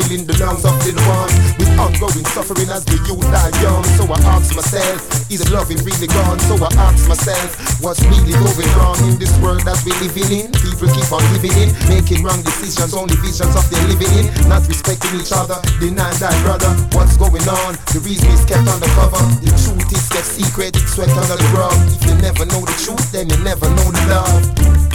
Filling 0.10 0.26
the 0.26 0.34
lungs 0.42 0.66
of 0.66 0.74
little 0.82 1.06
ones. 1.06 1.34
With 1.62 1.70
ongoing 1.78 2.26
suffering 2.34 2.70
as 2.74 2.84
the 2.86 2.98
youth 3.06 3.22
die 3.30 3.54
young. 3.62 3.86
So 3.94 4.10
I 4.10 4.18
ask 4.34 4.56
myself, 4.56 4.98
is 5.30 5.46
loving 5.54 5.78
really 5.86 6.10
gone? 6.10 6.40
So 6.50 6.58
I 6.58 6.70
ask 6.90 7.06
myself, 7.08 7.54
what's 7.82 8.02
really 8.10 8.34
going 8.34 8.70
wrong 8.82 8.98
in 9.06 9.22
this 9.22 9.32
world 9.38 9.62
that 9.70 9.78
we're 9.86 9.96
living 10.02 10.30
in? 10.34 10.46
People 10.66 10.90
keep 10.90 11.06
on 11.14 11.22
living 11.38 11.54
in, 11.62 11.70
making 11.86 12.26
wrong 12.26 12.42
decisions, 12.42 12.94
only 12.98 13.16
visions 13.22 13.54
of 13.54 13.66
their 13.70 13.86
living 13.86 14.10
in, 14.18 14.26
not 14.50 14.66
respecting 14.66 15.14
each 15.22 15.32
other, 15.32 15.62
denying 15.78 16.18
that 16.18 16.34
brother. 16.42 16.74
What's 16.98 17.16
going 17.16 17.46
on? 17.46 17.78
The 17.94 18.02
reason 18.02 18.34
is 18.34 18.42
kept 18.50 18.66
undercover. 18.66 19.22
The 19.46 19.54
truth 19.62 19.94
is 19.94 20.10
kept 20.10 20.26
secret, 20.26 20.74
it's 20.74 20.98
swept 20.98 21.14
under 21.14 21.38
the 21.38 21.50
rug. 21.54 21.78
If 21.94 22.02
you 22.10 22.16
never 22.18 22.50
know 22.50 22.66
the 22.66 22.76
truth, 22.82 23.14
then 23.14 23.30
you 23.30 23.38
never 23.46 23.70
know 23.78 23.88
the 23.94 24.04
love. 24.10 24.42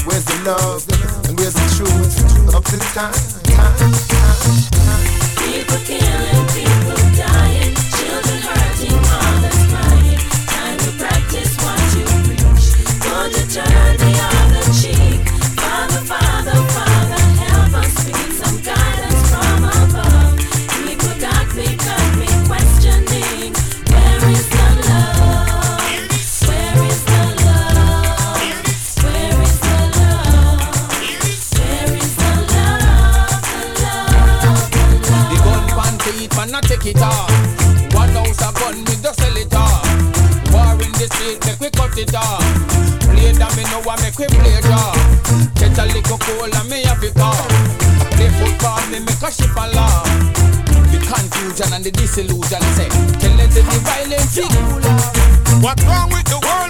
Where's 0.02 0.26
the 0.26 0.38
love? 0.42 0.82
And 1.30 1.38
where's 1.38 1.54
the 1.54 1.66
truth? 1.78 2.54
Up 2.54 2.62
to 2.66 2.76
the 2.76 2.88
time, 2.94 3.14
time, 3.50 3.74
time, 3.78 4.73
time. 5.82 6.13
It 42.04 42.14
off. 42.14 42.44
Play 43.08 43.32
that 43.32 43.52
me 43.56 43.64
know 43.72 43.80
what 43.82 44.00
make 44.02 44.18
we 44.18 44.26
play 44.28 44.60
draw. 44.60 44.92
Get 45.56 45.76
a 45.78 45.84
little 45.88 46.18
cool 46.18 46.44
and 46.44 46.68
me 46.68 46.84
have 46.84 47.02
it 47.02 47.16
off. 47.18 47.48
Play 48.16 48.30
football, 48.36 48.80
me 48.92 49.00
make 49.00 49.22
a 49.24 49.30
ship 49.32 49.56
and. 49.56 50.04
The 50.92 50.98
confusion 51.00 51.72
and 51.72 51.84
the 51.84 51.90
disillusion 51.90 52.62
say, 52.76 52.88
tell 53.20 53.36
them 53.36 53.50
the 53.50 53.80
violence 53.84 54.36
What's 55.62 55.84
wrong 55.84 56.10
with 56.10 56.26
the 56.28 56.38
world, 56.44 56.63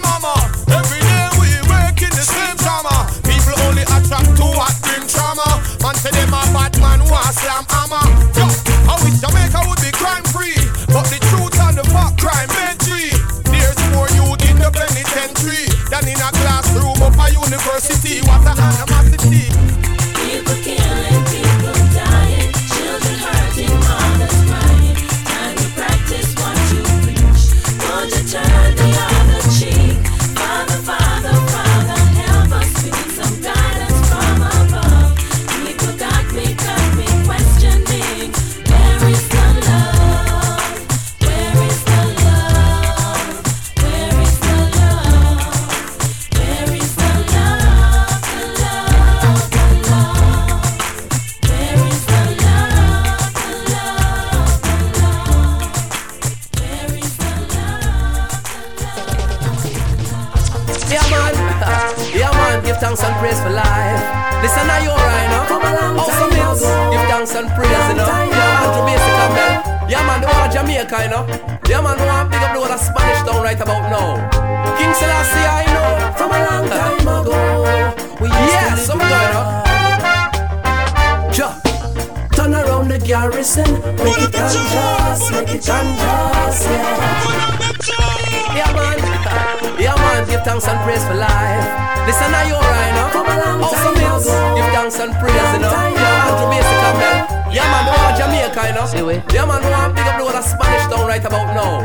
thanks 90.54 90.68
and 90.70 90.80
praise 90.86 91.04
for 91.04 91.14
life. 91.14 91.66
Listen 92.06 92.30
to 92.30 92.40
you 92.46 92.54
right 92.54 92.92
now. 92.94 93.10
From 93.10 93.26
a 93.26 93.36
long 93.42 93.62
Also 93.62 93.74
time 93.74 93.94
mix, 93.98 94.26
give 94.30 94.70
thanks 94.70 95.00
and 95.00 95.12
praise, 95.18 95.34
you 95.34 95.58
know. 95.58 95.74
Yeah, 95.74 96.14
man, 96.14 96.30
ago. 96.30 96.46
Jamaica 96.46 96.74
Campbell. 96.78 97.18
Yeah, 97.50 97.66
man, 97.72 97.84
whole 97.90 98.06
of 98.06 98.14
Jamaica, 98.14 98.62
you 98.68 98.74
know. 98.74 98.86
See 98.86 99.02
we? 99.02 99.14
Yeah, 99.34 99.46
man, 99.46 99.62
the 99.62 99.70
one 99.70 99.94
big 99.94 100.06
up 100.06 100.14
the 100.14 100.22
whole 100.22 100.36
of 100.36 100.44
Spanish 100.44 100.86
town 100.86 101.06
right 101.08 101.24
about 101.24 101.48
now. 101.58 101.82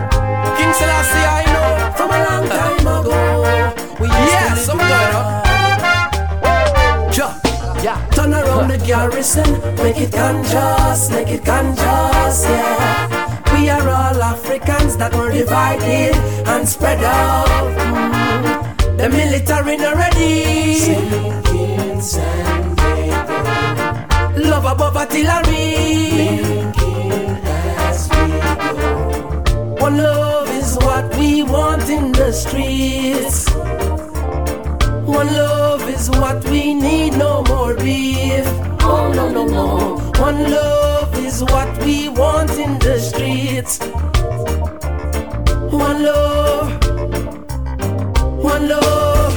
King 0.58 0.74
Selassie, 0.74 1.26
I 1.26 1.44
know. 1.50 1.98
From 1.98 2.10
a 2.14 2.20
long 2.30 2.46
time 2.46 2.86
ago. 2.86 3.18
We 3.98 4.06
used 4.06 4.38
Yeah, 4.38 4.54
to 4.54 4.62
live 4.62 4.78
going 4.78 5.16
on. 5.18 5.40
Yeah. 7.82 7.98
Turn 8.12 8.34
around 8.34 8.68
the 8.68 8.78
garrison, 8.78 9.50
make 9.78 10.02
it 10.02 10.12
conjust, 10.12 11.12
make 11.12 11.30
it 11.30 11.46
conjust, 11.46 12.44
yeah. 12.44 13.54
We 13.54 13.70
are 13.70 13.88
all 13.88 14.22
Africans 14.22 14.98
that 14.98 15.16
were 15.16 15.32
divided 15.32 16.14
and 16.46 16.68
spread 16.68 17.02
out. 17.02 18.19
The 19.00 19.08
military 19.08 19.78
not 19.78 19.96
ready. 19.96 20.76
Sinking 20.76 22.02
San 22.02 22.76
Diego. 22.76 24.50
Love 24.50 24.66
above 24.66 24.98
artillery. 24.98 26.42
Blinking 26.44 27.40
as 27.88 28.10
we 28.10 28.28
go. 28.60 29.76
One 29.80 29.98
love 29.98 30.50
is 30.50 30.76
what 30.82 31.16
we 31.16 31.44
want 31.44 31.88
in 31.90 32.12
the 32.12 32.34
streets. 32.34 33.48
One 35.08 35.28
love 35.28 35.88
is 35.88 36.10
what 36.10 36.44
we 36.50 36.74
need, 36.74 37.14
no 37.18 37.42
more 37.44 37.76
beef. 37.76 38.46
Oh 38.82 39.12
no 39.16 39.30
no 39.32 39.46
no. 39.46 39.98
One 40.20 40.52
love 40.52 41.18
is 41.26 41.42
what 41.44 41.70
we 41.86 42.10
want 42.10 42.52
in 42.52 42.78
the 42.80 43.00
streets. 43.00 43.80
One 45.72 46.04
love, 46.04 46.79
one 48.60 48.70
love. 48.70 49.34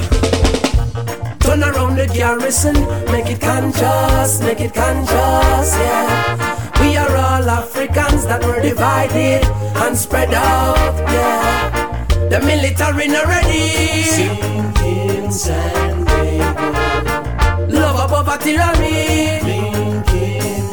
Turn 1.40 1.62
around 1.62 1.96
the 1.96 2.06
garrison, 2.06 2.74
make 3.10 3.28
it 3.30 3.40
conscious, 3.40 4.40
make 4.40 4.60
it 4.60 4.74
conscious, 4.74 5.68
yeah. 5.76 6.80
We 6.80 6.96
are 6.96 7.16
all 7.16 7.50
Africans 7.50 8.26
that 8.26 8.44
were 8.44 8.60
divided 8.60 9.44
and 9.84 9.96
spread 9.96 10.32
out, 10.34 10.94
yeah. 11.08 12.06
The 12.30 12.40
military 12.40 13.08
not 13.08 13.26
ready. 13.26 14.02
Sinking 14.02 15.30
San 15.30 16.04
Diego. 16.04 16.72
Love 17.68 17.98
above 18.06 18.28
artillery. 18.28 19.40
Blinking 19.42 20.66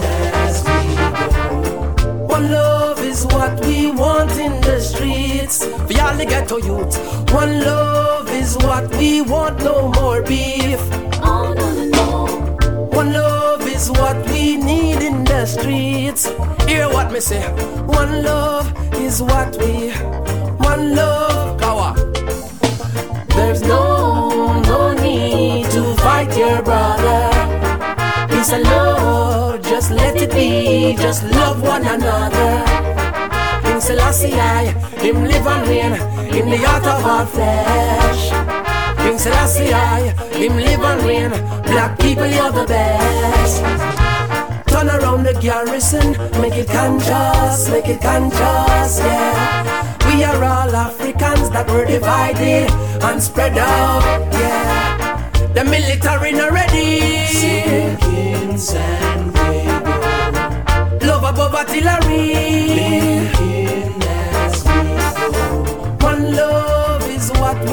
as 0.45 0.63
we 0.65 0.79
go. 0.95 2.25
One 2.27 2.51
love 2.51 2.99
is 3.03 3.25
what 3.25 3.59
we 3.65 3.91
want 3.91 4.31
in 4.31 4.61
the 4.61 4.79
streets. 4.79 5.65
For 5.65 5.93
y'all 5.93 6.15
the 6.15 6.25
ghetto 6.25 6.57
youth. 6.57 6.95
One 7.33 7.59
love 7.59 8.18
is 8.31 8.57
what 8.57 8.89
we 8.97 9.21
want, 9.21 9.59
no 9.63 9.89
more 9.89 10.21
beef. 10.21 10.79
Oh, 11.23 11.53
no, 11.57 11.67
no, 11.73 11.85
no. 11.85 12.85
One 12.97 13.13
love 13.13 13.67
is 13.67 13.89
what 13.91 14.17
we 14.29 14.57
need 14.57 15.01
in 15.01 15.23
the 15.23 15.45
streets. 15.45 16.27
Hear 16.67 16.87
what 16.89 17.11
me 17.11 17.19
say. 17.19 17.41
One 17.85 18.23
love 18.23 18.67
is 18.95 19.21
what 19.21 19.57
we. 19.57 19.91
One 20.71 20.95
love, 20.95 21.59
Kawa. 21.59 21.93
There's 23.35 23.61
no, 23.61 24.61
no 24.61 24.93
need 24.93 25.65
to 25.71 25.95
fight 25.95 26.35
your 26.37 26.61
brother. 26.61 27.29
Peace 28.29 28.51
and 28.51 28.63
love, 28.63 29.61
just 29.63 29.91
let 29.91 30.15
it 30.15 30.31
be. 30.31 30.95
Just 30.95 31.23
love 31.23 31.61
one 31.61 31.85
another. 31.85 32.68
Selassie, 33.89 34.33
I, 34.35 34.65
him 35.01 35.23
live 35.23 35.47
and 35.47 35.67
reign 35.67 35.93
in 36.37 36.47
the 36.51 36.57
heart 36.57 36.85
of 36.85 37.03
our 37.03 37.25
flesh. 37.25 38.29
King 38.99 39.17
Selassie, 39.17 39.73
I, 39.73 40.13
him 40.31 40.57
live 40.57 40.83
and 40.91 41.01
reign. 41.07 41.31
Black 41.63 41.97
people, 41.97 42.27
you're 42.27 42.51
the 42.51 42.65
best. 42.67 43.63
Turn 44.69 44.89
around 44.89 45.23
the 45.23 45.33
garrison, 45.41 46.11
make 46.39 46.53
it 46.53 46.67
conscious, 46.67 47.67
make 47.71 47.87
it 47.87 47.99
conscious, 47.99 48.99
yeah. 48.99 49.97
We 50.05 50.23
are 50.23 50.37
all 50.37 50.75
Africans 50.75 51.49
that 51.49 51.67
were 51.67 51.85
divided 51.85 52.69
and 53.01 53.19
spread 53.19 53.57
out, 53.57 54.03
yeah. 54.33 55.31
The 55.55 55.63
military 55.63 56.33
not 56.33 56.51
ready. 56.51 57.25
Diego. 57.33 57.89
Love 61.01 61.23
above 61.23 61.55
artillery. 61.55 62.69
Blinking 62.69 63.58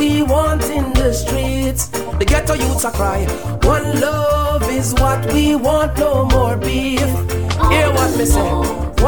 we 0.07 0.23
want 0.23 0.63
in 0.65 0.93
the 0.93 1.13
streets. 1.13 1.89
The 2.19 2.25
ghetto 2.25 2.55
youths 2.55 2.85
are 2.85 2.93
cry. 2.93 3.25
One 3.63 4.01
love 4.01 4.63
is 4.71 4.95
what 4.95 5.21
we 5.33 5.57
want, 5.57 5.99
no 5.99 6.25
more 6.27 6.57
beef. 6.57 7.11
Hear 7.71 7.89
what 7.97 8.17
me 8.19 8.25
say. 8.25 8.51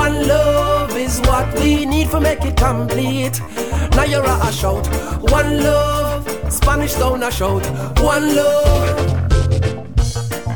One 0.04 0.16
love 0.26 0.96
is 0.96 1.20
what 1.20 1.46
we 1.60 1.86
need 1.86 2.08
for 2.08 2.20
make 2.20 2.44
it 2.44 2.56
complete. 2.56 3.40
Now 3.96 4.04
you're 4.04 4.24
a 4.24 4.52
shout. 4.52 4.86
One 5.38 5.62
love, 5.62 6.22
Spanish 6.52 6.94
down 6.94 7.22
a 7.22 7.30
shout. 7.30 7.64
One 8.00 8.34
love. 8.34 9.18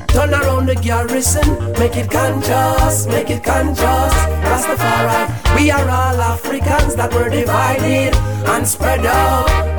Turn 0.08 0.34
around 0.34 0.66
the 0.66 0.74
garrison, 0.74 1.48
make 1.78 1.96
it 1.96 2.10
conscious, 2.10 3.06
make 3.06 3.30
it 3.30 3.42
conscious. 3.44 4.14
Rastafari, 4.48 5.56
we 5.56 5.70
are 5.70 5.88
all 5.88 6.20
Africans 6.34 6.94
that 6.96 7.14
were 7.14 7.30
divided 7.30 8.14
and 8.52 8.66
spread 8.66 9.06
out. 9.06 9.71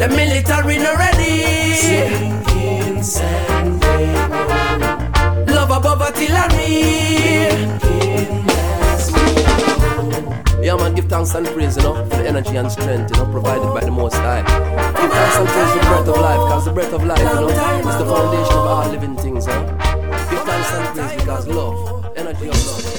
The 0.00 0.08
military 0.08 0.78
not 0.78 0.96
ready. 0.96 1.74
Sinking 1.76 3.02
San 3.02 3.78
Diego. 3.80 5.52
Love 5.52 5.70
above 5.70 6.00
artillery. 6.00 6.88
Yeah, 10.64 10.76
man, 10.76 10.94
give 10.94 11.04
thanks 11.04 11.34
and 11.34 11.46
praise, 11.48 11.76
you 11.76 11.82
know, 11.82 11.94
for 12.08 12.16
the 12.16 12.26
energy 12.26 12.56
and 12.56 12.72
strength, 12.72 13.10
you 13.14 13.22
know, 13.22 13.30
provided 13.30 13.74
by 13.74 13.80
the 13.80 13.90
Most 13.90 14.14
High. 14.14 14.40
Give 14.40 15.10
thanks 15.12 15.36
and 15.36 15.48
praise 15.48 15.70
for 15.70 15.80
the 15.80 15.84
breath 15.84 16.08
of 16.08 16.16
life, 16.16 16.40
because 16.48 16.64
the 16.64 16.72
breath 16.72 16.92
of 16.94 17.04
life, 17.04 17.18
you 17.18 17.24
know, 17.24 17.48
is 17.50 17.96
the 17.98 18.06
foundation 18.06 18.54
of 18.56 18.66
all 18.66 18.88
living 18.88 19.16
things, 19.16 19.46
you 19.46 19.52
know. 19.52 19.66
Give 20.30 20.42
thanks 20.48 20.72
and 20.72 20.96
praise 20.96 21.12
because 21.20 21.46
love, 21.46 22.06
energy 22.16 22.48
of 22.48 22.66
love. 22.66 22.89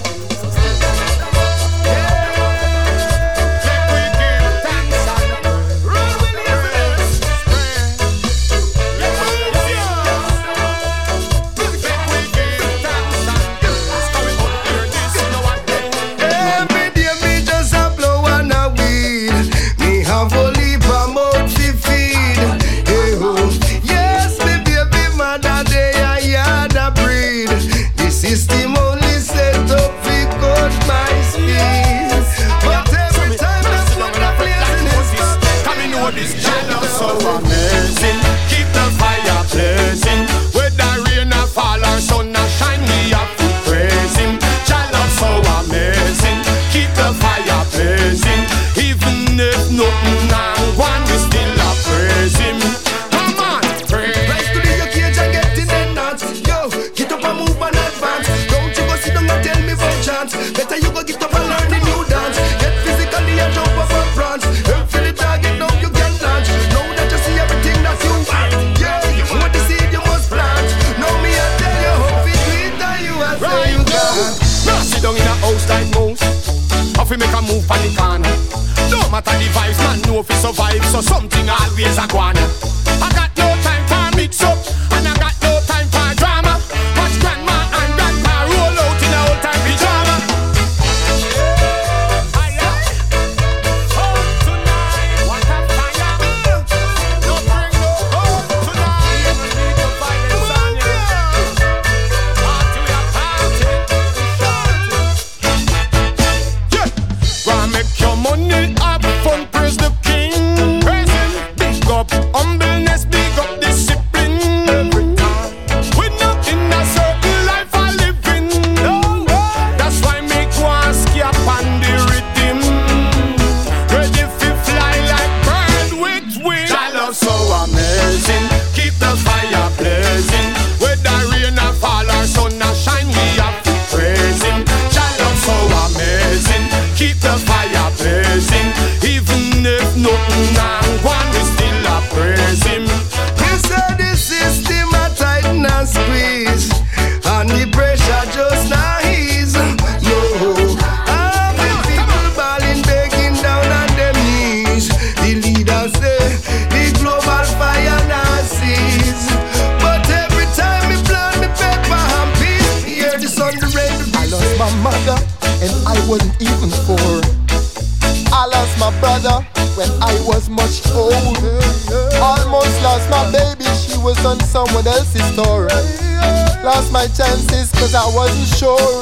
Cause 177.92 177.96
I 177.96 178.16
wasn't 178.16 178.48
sure. 178.58 179.02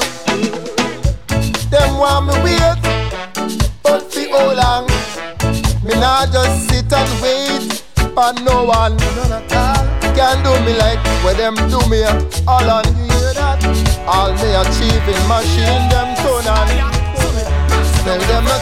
Them 1.69 1.97
want 1.97 2.27
me 2.27 2.33
wait, 2.43 2.79
but 3.83 4.11
for 4.11 4.31
how 4.31 4.53
long? 4.53 4.87
Me 5.83 5.93
nah 5.95 6.25
just 6.25 6.69
sit 6.69 6.91
and 6.91 7.11
wait 7.21 7.83
for 7.95 8.33
no 8.43 8.65
one. 8.65 8.97
Can 10.15 10.43
do 10.43 10.51
me 10.65 10.73
like 10.77 10.99
where 11.23 11.35
them 11.35 11.55
do 11.69 11.79
me. 11.89 12.03
All 12.47 12.69
on 12.69 12.85
hear 12.85 13.33
that. 13.37 13.61
All 14.07 14.33
me 14.33 14.49
achieving 14.57 15.23
machine 15.27 15.85
them 15.89 16.09
turn 16.21 16.47
on. 16.49 16.67
Tell 18.03 18.19
them 18.19 18.47
a. 18.47 18.57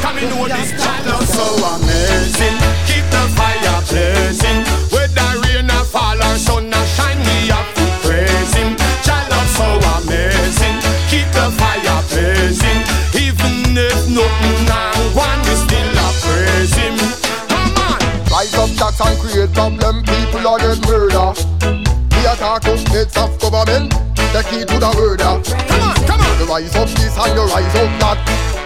Come 0.00 0.18
in 0.18 0.30
know 0.30 0.48
this 0.48 0.72
love 1.06 1.28
so 1.28 1.44
amazing. 1.76 2.56
Keep 2.88 3.04
the 3.12 3.22
fire 3.36 3.82
blazing. 3.88 4.59
Tax 18.90 19.06
and 19.06 19.18
create 19.20 19.52
problem, 19.54 20.02
people 20.02 20.48
are 20.48 20.58
get 20.58 20.82
murder. 20.88 21.30
We 21.62 22.26
attack 22.26 22.66
up 22.66 22.80
heads 22.90 23.16
of 23.16 23.38
government, 23.38 23.94
the 24.34 24.42
key 24.50 24.66
to 24.66 24.76
the 24.82 24.90
murder. 24.98 25.38
Come 25.46 25.82
on, 25.86 25.94
come 26.10 26.18
on. 26.18 26.38
You 26.42 26.46
rise 26.50 26.74
up 26.74 26.88
this 26.98 27.14
and 27.14 27.30
you 27.38 27.46
rise 27.54 27.70
up 27.78 27.90
that. 28.02 28.18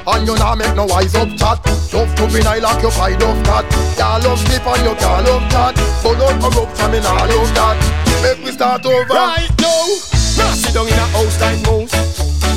And 0.07 0.27
you 0.27 0.35
not 0.37 0.57
make 0.57 0.75
no 0.77 0.87
wise 0.87 1.15
up 1.15 1.29
chat. 1.37 1.61
Tough 1.93 2.09
to 2.17 2.25
be 2.33 2.41
I 2.41 2.57
occupied 2.65 3.21
of 3.21 3.37
that. 3.45 3.69
Can't 4.01 4.25
love 4.25 4.41
sleep 4.41 4.65
and 4.65 4.85
you 4.89 4.95
can't 4.97 5.29
love 5.29 5.45
chat. 5.53 5.77
So 6.01 6.17
don't 6.17 6.41
corruption, 6.41 6.89
me 6.89 7.01
nah 7.05 7.29
love 7.29 7.53
that. 7.61 7.77
Make 8.25 8.41
we 8.45 8.53
start 8.53 8.87
over. 8.87 9.05
Right 9.13 9.53
now, 9.61 9.85
now 10.41 10.57
sit 10.57 10.73
down 10.73 10.89
in 10.89 10.97
a 10.97 11.07
house 11.13 11.37
like 11.37 11.61
mouse. 11.69 11.93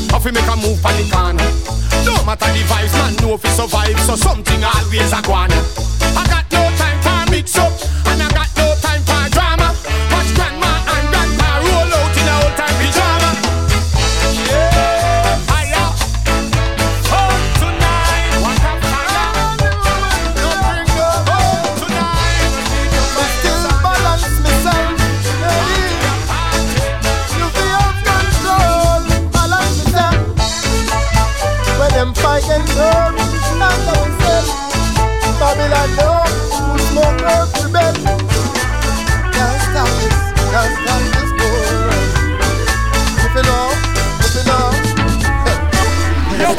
How 0.08 0.24
we 0.24 0.32
make 0.32 0.48
a 0.48 0.56
move 0.56 0.80
on 0.88 0.96
the 0.96 1.04
corner. 1.12 1.52
No 2.08 2.16
matter 2.24 2.48
the 2.48 2.64
vibes, 2.64 2.96
man 2.96 3.12
know 3.20 3.36
fi 3.36 3.52
survive. 3.52 4.00
So 4.08 4.16
something 4.16 4.64
always 4.64 5.12
a 5.12 5.20
go 5.20 5.36
on. 5.36 5.52
I 5.52 6.24
got 6.32 6.47
no 6.47 6.47
time 6.47 6.47
for 6.47 6.47
mix 7.30 7.58
up, 7.58 7.97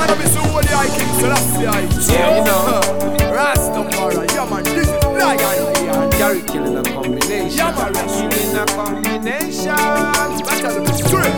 Yo, 0.09 0.15
man, 0.15 0.25
I'm 0.25 0.33
so 0.33 0.41
holy, 0.41 0.69
I 0.69 0.89
King 0.89 1.13
Selassie, 1.21 1.67
I. 1.67 1.81
Yeah, 2.13 2.39
you 2.39 2.45
know. 2.45 2.81
Rastafari, 3.35 4.31
yeah, 4.33 4.49
man, 4.49 4.65
this 4.65 4.89
is 4.89 5.05
Lion 5.05 5.41
And 5.95 6.13
Gary 6.13 6.43
killing 6.43 6.77
a 6.77 6.83
combination. 6.83 7.51
Yeah, 7.51 7.73
man, 7.77 7.93
Killing 7.93 8.57
a 8.57 8.67
combination. 8.67 9.77
Better 10.47 10.73
than 10.73 10.85
the 10.85 10.93
straight. 10.95 11.35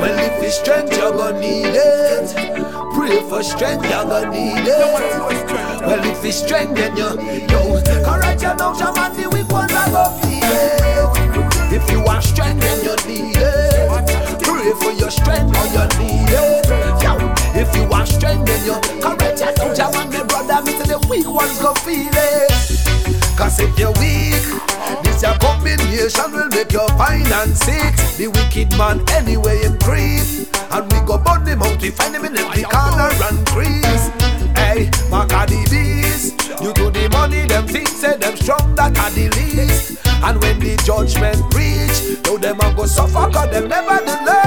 Well, 0.00 0.18
if 0.18 0.42
it's 0.42 0.58
strength, 0.58 0.96
you're 0.96 1.12
gonna 1.12 1.38
need 1.38 1.66
it. 1.66 2.34
Pray 2.94 3.20
for 3.28 3.42
strength, 3.44 3.84
you're 3.88 4.04
gonna 4.04 4.30
need 4.30 4.66
it. 4.66 5.82
Well, 5.86 6.04
if 6.04 6.24
it's 6.24 6.38
strength, 6.38 6.74
then 6.74 6.96
you 6.96 7.04
yo. 7.48 7.80
Correct 8.02 8.42
you 8.42 8.54
now, 8.56 8.74
Shaman, 8.74 9.12
the 9.14 9.28
weak 9.30 9.48
ones 9.48 9.72
are 9.72 9.90
gonna 9.90 10.18
feel 10.20 10.42
it. 10.42 11.72
If 11.72 11.90
you 11.92 12.00
want 12.02 12.24
strength, 12.24 12.60
then 12.60 12.84
you 12.84 12.96
need 13.06 13.36
it. 13.36 14.42
Pray 14.42 14.72
for 14.82 14.90
your 14.92 15.10
strength, 15.10 15.56
or 15.56 15.66
you 15.66 15.86
need 16.02 16.18
it. 16.18 16.21
Yo, 16.21 16.21
if 16.21 16.21
want 18.36 18.46
then 18.46 18.64
you 18.64 19.00
correct 19.00 19.40
you 19.40 19.46
now, 19.46 19.74
Shaman, 19.74 20.10
my 20.10 20.22
brother, 20.24 20.62
me 20.64 20.72
say 20.72 20.86
the 20.88 20.98
weak 21.08 21.28
ones 21.28 21.58
gonna 21.60 21.78
feel 21.80 22.12
it. 22.12 23.36
Cause 23.36 23.58
if 23.60 23.78
you're 23.78 23.92
weak, 24.00 24.44
this 25.02 25.22
your 25.22 25.36
combination 25.38 26.32
will 26.32 26.48
make 26.48 26.72
you 26.72 26.86
finance 26.96 27.66
it. 27.68 27.94
The 28.16 28.28
wicked 28.28 28.76
man 28.76 29.02
anyway 29.10 29.64
in 29.64 29.78
creep. 29.78 30.48
And 30.70 30.90
we 30.92 31.00
go 31.06 31.18
burn 31.18 31.46
him 31.46 31.62
out, 31.62 31.80
we 31.80 31.90
find 31.90 32.14
him 32.14 32.24
in 32.24 32.36
every 32.36 32.62
corner 32.62 33.10
and 33.28 33.46
crease. 33.48 34.08
Hey, 34.56 34.88
Macadi 35.10 35.68
bees, 35.70 36.32
you 36.60 36.72
to 36.72 36.90
the 36.90 37.08
money, 37.12 37.46
them 37.46 37.66
think 37.66 37.88
say 37.88 38.16
them 38.16 38.36
strong 38.36 38.74
that 38.76 38.96
are 38.98 39.10
the 39.10 39.28
least. 39.36 39.98
And 40.22 40.40
when 40.40 40.58
the 40.60 40.76
judgment 40.84 41.42
reach, 41.52 42.24
know 42.24 42.38
them 42.38 42.60
a 42.60 42.74
go 42.74 42.86
suffer 42.86 43.30
cause 43.30 43.50
them 43.50 43.68
never 43.68 43.98
to 43.98 44.24
learn 44.24 44.41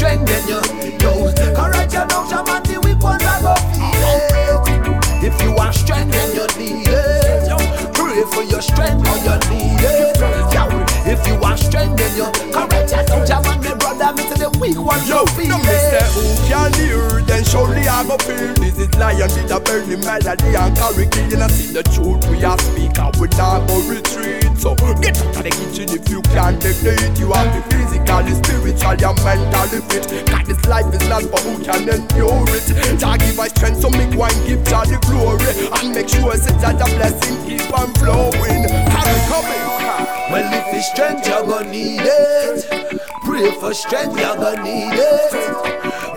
Well, 0.00 0.12
if 0.12 0.22
it's 0.22 0.24
strength, 0.24 0.26
then 0.26 0.48
you 0.48 0.60
know. 0.98 1.32
Correct 1.54 1.92
you 1.92 2.04
know, 2.08 2.28
shaman, 2.28 2.62
the 2.64 2.80
weak 2.84 3.02
ones 3.02 3.22
are 3.24 3.40
go 3.42 3.54
feel 3.74 4.00
it. 4.08 5.24
If 5.24 5.42
you 5.42 5.52
want 5.52 5.74
strength, 5.74 6.12
then 6.12 6.34
you 6.34 6.46
need 6.56 6.88
it. 6.88 7.94
Pray 7.94 8.22
for 8.32 8.42
your 8.42 8.62
strength, 8.62 9.06
or 9.08 9.18
you 9.20 9.36
need 9.50 9.80
it. 9.80 10.16
Yo, 10.52 10.68
if 11.04 11.26
you 11.26 11.36
want 11.38 11.58
strength, 11.58 11.98
then 11.98 12.16
you 12.16 12.26
correct 12.52 12.92
you 12.92 13.02
know, 13.08 13.26
shaman, 13.26 13.60
Yo, 15.06 15.24
no 15.48 15.58
me 15.58 15.64
say 15.64 16.04
who 16.14 16.22
can 16.48 16.72
hear, 16.74 17.20
then 17.22 17.44
surely 17.44 17.86
I 17.88 18.04
go 18.06 18.16
feel. 18.18 18.54
This 18.54 18.78
is 18.78 18.94
lion 18.96 19.28
with 19.28 19.50
a 19.50 19.60
burning 19.60 20.00
melody 20.00 20.56
and 20.56 20.76
carry 20.76 21.04
and 21.32 21.42
I 21.42 21.48
see 21.48 21.72
the 21.72 21.82
truth 21.82 22.28
we 22.30 22.44
are 22.44 22.58
speak 22.58 22.98
and 22.98 23.16
we 23.16 23.28
not 23.36 23.66
go 23.66 23.80
retreat. 23.88 24.39
So 24.60 24.74
get 24.76 25.16
out 25.16 25.40
of 25.40 25.42
the 25.42 25.48
kitchen 25.48 25.88
if 25.88 26.04
you 26.12 26.20
can't 26.36 26.60
take 26.60 26.84
it. 26.84 27.18
You 27.18 27.32
have 27.32 27.48
to 27.48 27.60
physically, 27.72 28.36
spiritually, 28.44 29.04
and 29.08 29.16
mentally 29.24 29.80
fit. 29.88 30.28
God, 30.28 30.44
this 30.44 30.60
life 30.68 30.92
is 30.92 31.08
not 31.08 31.24
for 31.32 31.40
who 31.48 31.64
can 31.64 31.88
endure 31.88 32.44
it. 32.52 32.68
Jah 33.00 33.16
give 33.16 33.40
us 33.40 33.56
strength, 33.56 33.80
so 33.80 33.88
make 33.88 34.12
one 34.12 34.36
give 34.44 34.60
Jah 34.68 34.84
the 34.84 35.00
glory 35.08 35.48
and 35.80 35.96
make 35.96 36.12
sure 36.12 36.36
it's 36.36 36.44
that 36.44 36.76
the 36.76 36.84
blessing 36.92 37.40
keep 37.48 37.64
on 37.72 37.88
flowing. 37.96 38.68
Carry 38.68 39.20
coming. 39.32 39.64
Well, 40.28 40.52
if 40.52 40.76
it's 40.76 40.92
strength, 40.92 41.24
you're 41.24 41.40
gonna 41.40 41.72
need 41.72 42.04
it. 42.04 43.00
Pray 43.24 43.50
for 43.56 43.72
strength, 43.72 44.20
you're 44.20 44.36
gonna 44.36 44.60
need 44.60 44.92
it. 44.92 45.32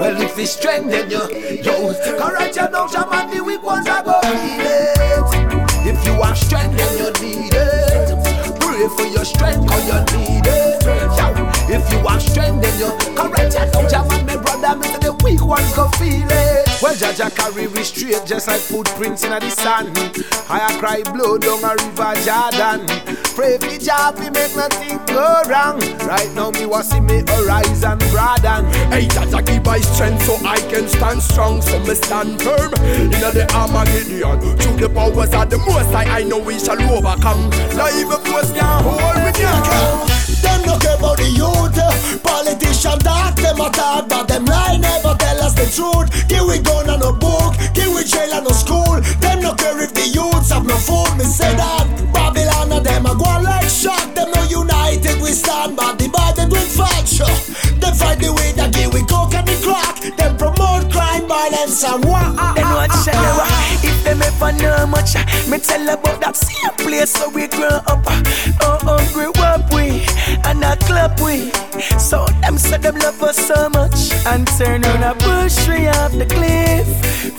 Well, 0.04 0.20
if 0.20 0.38
it's 0.38 0.52
strength, 0.52 0.92
then 0.92 1.10
you, 1.10 1.24
yo, 1.64 1.96
correct 2.20 2.58
your 2.58 2.68
dogs, 2.68 2.92
man, 2.92 3.32
the 3.32 3.42
weak 3.42 3.64
ones 3.64 3.88
are 3.88 4.04
gonna 4.04 4.36
need 4.36 4.68
it. 4.68 4.84
If 5.88 6.06
you 6.06 6.20
have 6.22 6.38
strength, 6.38 6.76
then 6.76 6.98
you 6.98 7.13
for 8.96 9.06
your 9.06 9.26
strength, 9.26 9.68
cause 9.68 9.86
you 9.88 10.18
need 10.18 10.46
it. 10.46 10.84
If 11.70 11.92
you 11.92 12.00
have 12.08 12.22
strength, 12.22 12.62
then 12.62 12.80
you're 12.80 12.98
correct 13.16 13.56
your 13.56 13.66
dogs, 13.72 13.94
man, 13.94 14.26
my 14.26 14.36
brother, 14.36 14.76
me 14.78 14.88
the 15.00 15.14
weak 15.24 15.44
ones 15.46 15.74
go 15.76 15.88
feel 15.98 16.28
it. 16.30 16.70
Well, 16.82 16.96
Jah 16.96 17.14
Jah 17.14 17.30
carry 17.30 17.68
we 17.68 17.84
straight, 17.84 18.26
just 18.26 18.48
like 18.48 18.60
footprints 18.60 19.24
in 19.24 19.32
the 19.32 19.50
sand. 19.50 19.98
I 20.50 20.76
cry 20.80 21.02
blood 21.04 21.42
down 21.42 21.64
a 21.64 21.74
river 21.80 22.14
Jordan. 22.28 22.86
Pray 23.34 23.58
for 23.58 23.78
job, 23.80 24.20
we 24.20 24.30
make 24.30 24.54
nothing 24.56 25.00
go 25.08 25.42
wrong. 25.48 25.80
Right 26.06 26.30
now, 26.36 26.52
me 26.52 26.66
want 26.66 26.86
see 26.86 27.00
me 27.00 27.24
horizon 27.26 27.98
broaden. 28.12 28.66
Hey, 28.92 29.08
Jah 29.08 29.26
Jah 29.32 29.42
give 29.42 29.64
my 29.66 29.80
strength 29.80 30.24
so 30.26 30.36
I 30.46 30.60
can 30.70 30.88
stand 30.88 31.24
strong. 31.24 31.62
So 31.62 31.80
me 31.80 31.96
stand 31.96 32.42
firm 32.42 32.74
in 32.76 33.10
the 33.10 33.48
Armageddon. 33.56 34.58
Through 34.58 34.78
the 34.78 34.90
powers 34.90 35.34
of 35.34 35.50
the 35.50 35.58
Most 35.60 35.90
High, 35.96 36.20
I 36.20 36.24
know 36.24 36.38
we 36.38 36.60
shall 36.60 36.80
overcome. 36.92 37.50
Even 37.96 38.20
force 38.26 38.52
know 64.84 64.92
much. 64.92 65.16
Me 65.50 65.58
tell 65.60 65.84
about 65.90 66.20
that 66.22 66.36
same 66.36 66.76
place 66.78 67.18
where 67.20 67.30
we 67.30 67.48
grew 67.48 67.66
up. 67.66 68.04
Oh, 68.62 69.00
grew 69.14 69.32
up 69.44 69.72
we 69.74 70.06
And 70.44 70.64
a 70.64 70.76
club 70.86 71.20
we. 71.20 71.52
So 72.00 72.26
them 72.42 72.58
say 72.58 72.78
them 72.78 72.96
love 72.96 73.22
us 73.24 73.38
so 73.38 73.70
much. 73.70 74.12
And 74.26 74.48
turn 74.58 74.84
on 74.86 75.04
a 75.04 75.14
push 75.16 75.68
we 75.68 75.88
off 75.88 76.12
the 76.12 76.26
cliff. 76.26 76.88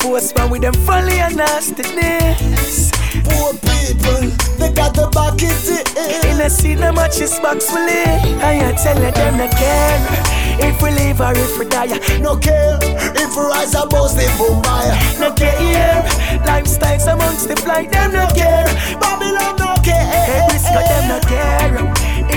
Force 0.01 0.34
man 0.34 0.51
with 0.51 0.62
them 0.62 0.74
folly 0.86 1.18
and 1.20 1.36
nastiness. 1.36 2.90
Poor 3.24 3.53
people, 3.55 4.26
they 4.59 4.72
got 4.72 4.95
the 4.95 5.09
bucket 5.12 5.55
In 5.97 6.36
In 6.36 6.40
a 6.40 6.51
scene 6.51 6.78
how 6.78 6.92
much 6.92 7.20
is 7.20 7.38
box 7.40 7.70
we 7.72 7.80
live 7.80 8.42
I 8.42 8.72
tell 8.82 8.99
them 8.99 9.51
care. 9.51 10.34
If 10.59 10.80
we 10.82 10.90
live 10.90 11.20
or 11.20 11.32
if 11.32 11.59
we 11.59 11.66
die. 11.66 11.99
No 12.20 12.36
care 12.36 12.78
if 12.80 13.36
we 13.36 13.42
rise 13.42 13.74
above 13.74 14.14
the 14.14 14.26
Mumbai 14.38 15.20
No 15.20 15.32
care 15.32 16.05
Lifestyles 16.45 17.07
amongst 17.12 17.49
the 17.49 17.57
flight 17.57 17.90
Them 17.90 18.12
no 18.12 18.26
care. 18.34 18.66
Babylon 19.01 19.57
no 19.57 19.74
care. 19.82 20.05
Hey, 20.28 20.47
risk 20.53 20.70
of 20.70 20.84
them 20.90 21.09
no 21.09 21.18
care. 21.28 21.76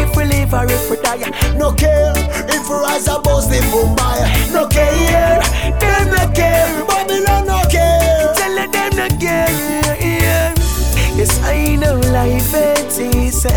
If 0.02 0.16
we 0.16 0.26
live 0.26 0.54
or 0.54 0.66
if 0.66 0.90
we 0.90 0.98
die 0.98 1.32
No 1.58 1.72
care. 1.74 2.14
If 2.50 2.70
we 2.70 2.76
rise 2.76 3.08
above 3.08 3.50
the 3.50 3.60
Mumbai 3.72 4.52
No 4.54 4.68
care. 4.68 5.42
Them 5.80 6.10
no 6.12 6.24
care. 6.34 6.86
Babylon 6.86 7.48
no 7.48 7.62
care. 7.70 8.34
Tell 8.36 8.56
them 8.56 8.92
no 8.96 9.08
care. 9.20 9.98
Yeah. 10.00 10.54
Yes, 11.16 11.40
I 11.44 11.76
know 11.76 12.00
life 12.12 12.54
ain't 12.54 13.16
easy. 13.16 13.50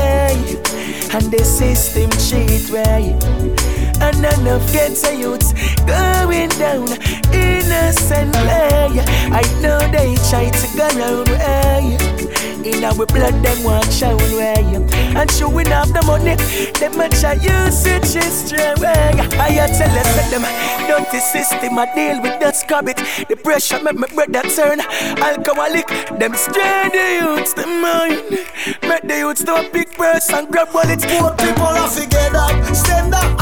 And 1.12 1.26
the 1.32 1.44
system 1.44 2.11
cheat 2.11 2.70
way 2.70 3.18
And 4.01 4.16
enough 4.16 4.72
gets 4.72 5.05
a 5.05 5.14
youth 5.16 5.53
going 5.86 6.51
down 6.51 6.88
Innocent 7.32 8.32
play 8.32 9.01
I 9.32 9.42
know 9.62 9.78
they 9.90 10.16
try 10.28 10.51
to 10.51 10.76
go 10.76 10.88
round 10.98 11.28
way 11.28 12.20
in 12.64 12.84
our 12.84 13.07
blood, 13.07 13.42
them 13.42 13.64
want 13.64 13.90
show 13.90 14.16
way. 14.36 14.53
And 15.16 15.30
showing 15.30 15.72
off 15.72 15.88
the 15.92 16.03
money, 16.07 16.36
them 16.78 16.92
try 17.18 17.32
use 17.34 17.86
it 17.86 18.03
just 18.03 18.53
way. 18.53 19.12
I 19.40 19.66
tell 19.66 19.98
us 19.98 20.11
that 20.16 20.28
them 20.30 20.44
dirty 20.86 21.20
system, 21.20 21.78
I 21.78 21.86
deal 21.94 22.20
with 22.20 22.38
that 22.40 22.57
scrub 22.57 22.88
it. 22.88 22.98
The 23.28 23.36
pressure 23.36 23.82
make 23.82 23.96
my 23.96 24.09
brother 24.09 24.42
turn 24.48 24.80
alcoholic. 24.80 25.88
Them 26.18 26.34
strain 26.34 26.90
the 26.92 27.20
youths, 27.22 27.55
the 27.55 27.66
mind. 27.66 28.20
Make 28.82 29.03
the 29.09 29.18
youths 29.18 29.44
do 29.44 29.55
a 29.55 29.68
big 29.70 29.90
person 29.92 30.46
grab 30.51 30.68
wallets. 30.74 31.05
Poor 31.07 31.30
people 31.30 31.64
have 31.64 31.94
to 31.94 32.07
get 32.07 32.76
stand 32.76 33.14
up. 33.14 33.39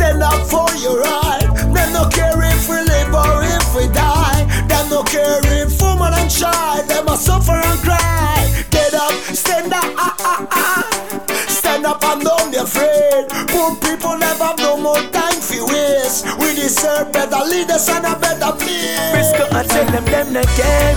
Stand 0.00 0.22
up 0.22 0.40
for 0.48 0.66
your 0.76 0.98
right. 0.98 1.44
Them 1.74 1.92
no 1.92 2.08
care 2.08 2.32
if 2.40 2.66
we 2.70 2.76
live 2.76 3.12
or 3.12 3.44
if 3.44 3.74
we 3.76 3.86
die. 3.92 4.46
Them 4.66 4.88
no 4.88 5.02
care 5.02 5.40
if 5.44 5.78
woman 5.78 6.14
and 6.14 6.30
child. 6.30 6.88
Them 6.88 7.06
a 7.06 7.18
suffer 7.18 7.52
and 7.52 7.78
cry. 7.80 8.64
Get 8.70 8.94
up, 8.94 9.12
stand 9.36 9.74
up, 9.74 9.84
ah, 9.98 10.16
ah, 10.20 10.46
ah. 10.52 11.26
Stand 11.48 11.84
up 11.84 12.02
and 12.02 12.22
don't 12.22 12.50
be 12.50 12.56
afraid. 12.56 13.28
Poor 13.48 13.76
people 13.76 14.16
never 14.16 14.44
have 14.44 14.58
no 14.60 14.78
more 14.78 15.02
time 15.12 15.29
deserve 16.70 17.10
better 17.10 17.42
leaders 17.50 17.88
and 17.88 18.06
a 18.06 18.14
better 18.18 18.52
place. 18.54 19.10
Briscoe, 19.10 19.50
I 19.50 19.66
tell 19.66 19.86
them, 19.90 20.04
them 20.04 20.32
no 20.32 20.42
care 20.54 20.94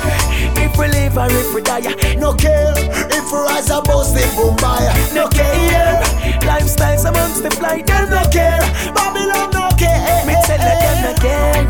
if 0.61 0.77
we 0.77 0.87
live 0.87 1.17
or 1.17 1.25
if 1.25 1.53
we 1.53 1.61
die. 1.63 1.81
No 2.15 2.33
care 2.33 2.73
if 2.77 3.25
we 3.31 3.37
rise 3.49 3.71
above 3.71 4.13
the 4.13 4.21
Mumbai. 4.37 4.85
No 5.15 5.27
care. 5.29 5.97
Lifestyles 6.45 7.09
amongst 7.09 7.41
the 7.41 7.49
flight, 7.49 7.87
them 7.87 8.09
no 8.11 8.21
care. 8.29 8.61
Babylon 8.93 9.49
no 9.49 9.69
care. 9.75 10.25
Me 10.27 10.35
tell 10.45 10.61
them 10.61 10.77
them 10.85 10.97
no 11.05 11.13
care 11.25 11.65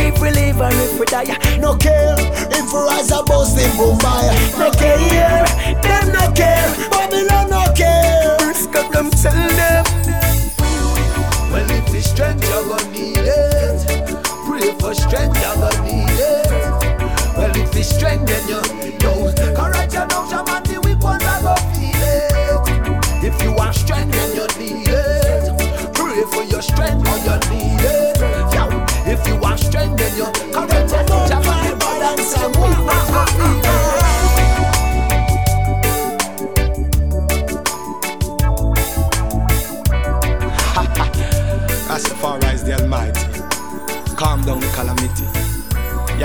if 0.00 0.18
we 0.22 0.30
live 0.30 0.60
or 0.60 0.72
if 0.72 0.98
we 0.98 1.04
die. 1.04 1.36
No 1.60 1.76
care 1.76 2.16
if 2.48 2.72
we 2.72 2.80
rise 2.88 3.12
above 3.12 3.52
the 3.54 3.68
Mumbai. 3.76 4.24
No 4.58 4.70
care. 4.72 5.44
Them 5.84 6.06
no 6.16 6.32
care. 6.32 6.68
Babylon 6.88 7.50
no 7.50 7.62
care. 7.76 8.38
Briscoe, 8.38 8.88
come 8.88 9.10
tell 9.10 9.36
them. 9.60 9.84
Well, 11.52 11.70
if 11.70 11.94
it's 11.94 12.08
strength, 12.08 12.48
you're 12.48 12.93
strength, 14.94 15.36
you're 15.40 15.54
gonna 15.54 15.82
need 15.82 16.08
it. 16.08 16.50
Well, 17.36 17.56
if 17.56 17.76
it's 17.76 17.88
strength, 17.88 18.26
then 18.26 18.48
you 18.48 19.03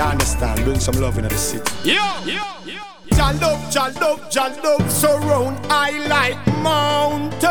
You 0.00 0.06
understand? 0.06 0.64
Bring 0.64 0.80
some 0.80 0.94
love 0.94 1.18
into 1.18 1.28
the 1.28 1.36
city. 1.36 1.70
Yo, 1.84 2.00
yo, 2.24 2.40
yo. 2.64 2.80
Jah 3.12 3.36
love, 3.38 3.70
Jah 3.70 3.92
love, 4.00 4.30
Jah 4.30 4.48
love 4.64 4.90
surround 4.90 5.58
I 5.68 5.90
like 6.08 6.40
mountains. 6.62 7.42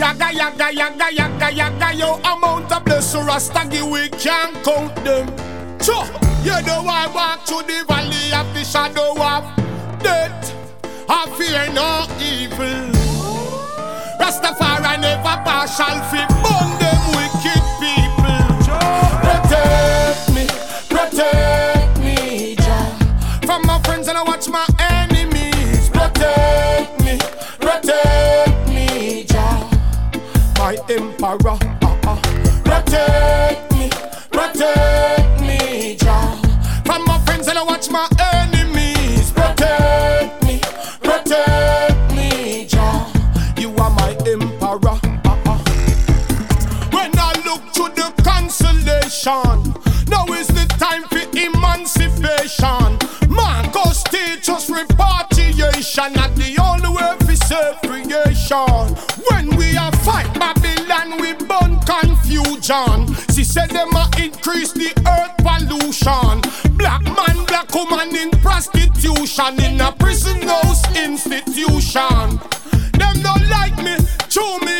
Yaga, 0.00 0.32
yaga, 0.32 0.72
yaga, 0.72 1.12
yaga, 1.12 1.52
yaga, 1.52 1.94
yo 1.94 2.14
amount 2.24 2.72
of 2.72 2.82
blessing 2.82 3.26
Rasta 3.26 3.68
give 3.70 3.86
we 3.86 4.08
can't 4.08 4.54
count 4.64 4.96
them. 5.04 5.28
So, 5.80 6.02
you 6.42 6.56
know 6.64 6.88
I 6.88 7.06
walk 7.14 7.44
through 7.46 7.64
the 7.68 7.84
valley 7.86 8.32
of 8.32 8.48
the 8.54 8.64
shadow 8.64 9.20
of 9.20 9.44
death. 10.02 10.50
I 11.10 11.28
fear 11.36 11.68
no 11.74 12.06
evil. 12.16 12.88
Rastafari 14.18 14.98
never 14.98 15.36
partial 15.44 16.00
fi 16.08 16.77
self-creation. 58.48 58.96
When 59.30 59.56
we 59.56 59.76
are 59.76 59.92
fight 59.98 60.32
Babylon, 60.38 61.20
we 61.20 61.32
burn 61.34 61.78
confusion. 61.80 63.14
She 63.34 63.44
said 63.44 63.70
them 63.70 63.94
a 63.94 64.08
increase 64.18 64.72
the 64.72 64.92
earth 65.06 65.36
pollution. 65.44 66.40
Black 66.76 67.02
man, 67.04 67.44
black 67.46 67.72
woman 67.74 68.14
in 68.16 68.30
prostitution, 68.40 69.60
in 69.62 69.80
a 69.80 69.92
prison 69.92 70.40
house 70.42 70.84
institution. 70.96 72.40
Them 72.98 73.16
don't 73.22 73.48
like 73.48 73.76
me, 73.78 73.96
chew 74.28 74.58
me 74.64 74.77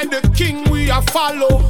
Why 0.00 0.06
the 0.06 0.26
king 0.34 0.64
we 0.70 0.90
are 0.90 1.02
follow. 1.02 1.60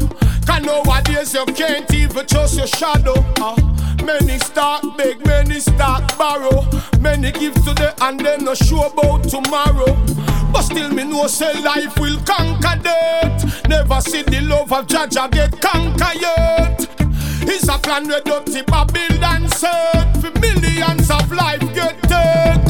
Cause 0.46 0.62
nowadays 0.62 1.34
you 1.34 1.44
can't 1.46 1.92
even 1.92 2.24
trust 2.28 2.58
your 2.58 2.68
shadow. 2.68 3.14
Uh, 3.40 3.56
many 4.04 4.38
start 4.38 4.84
beg, 4.96 5.26
many 5.26 5.58
start 5.58 6.16
borrow. 6.16 6.64
Many 7.00 7.32
give 7.32 7.54
today 7.64 7.90
and 8.02 8.20
then 8.20 8.44
no 8.44 8.54
sure 8.54 8.86
about 8.86 9.24
tomorrow. 9.24 9.96
But 10.52 10.62
still 10.62 10.90
me 10.90 11.02
know 11.02 11.26
say 11.26 11.60
life 11.60 11.98
will 11.98 12.20
conquer 12.20 12.80
death. 12.80 13.66
Never 13.68 14.00
see 14.00 14.22
the 14.22 14.42
love 14.42 14.72
of 14.72 14.86
Jah 14.86 15.08
Jah 15.10 15.28
get 15.28 15.60
conquered 15.60 16.20
yet. 16.20 16.86
It's 17.42 17.66
a 17.66 17.78
plan 17.78 18.06
where 18.06 18.20
dirty 18.20 18.62
Babylon 18.62 19.48
set 19.48 20.16
for 20.18 20.30
millions 20.38 21.10
of 21.10 21.32
life 21.32 21.66
get 21.74 22.00
take. 22.04 22.62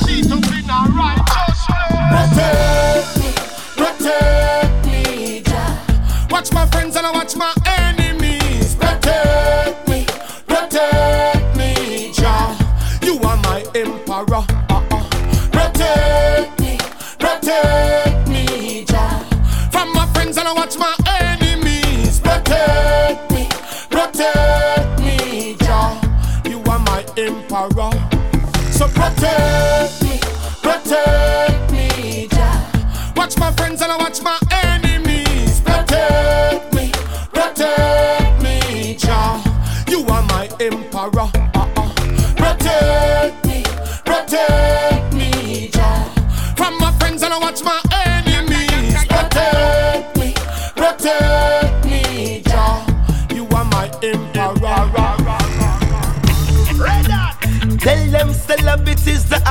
She's 0.00 0.32
up 0.32 0.48
in 0.48 0.70
a 0.70 0.80
righteous 0.96 1.66
Protect 2.08 3.15
protect 3.86 4.86
me. 4.86 5.42
Watch 6.30 6.52
my 6.52 6.66
friends 6.66 6.96
and 6.96 7.06
I 7.06 7.12
watch 7.12 7.36
my 7.36 7.52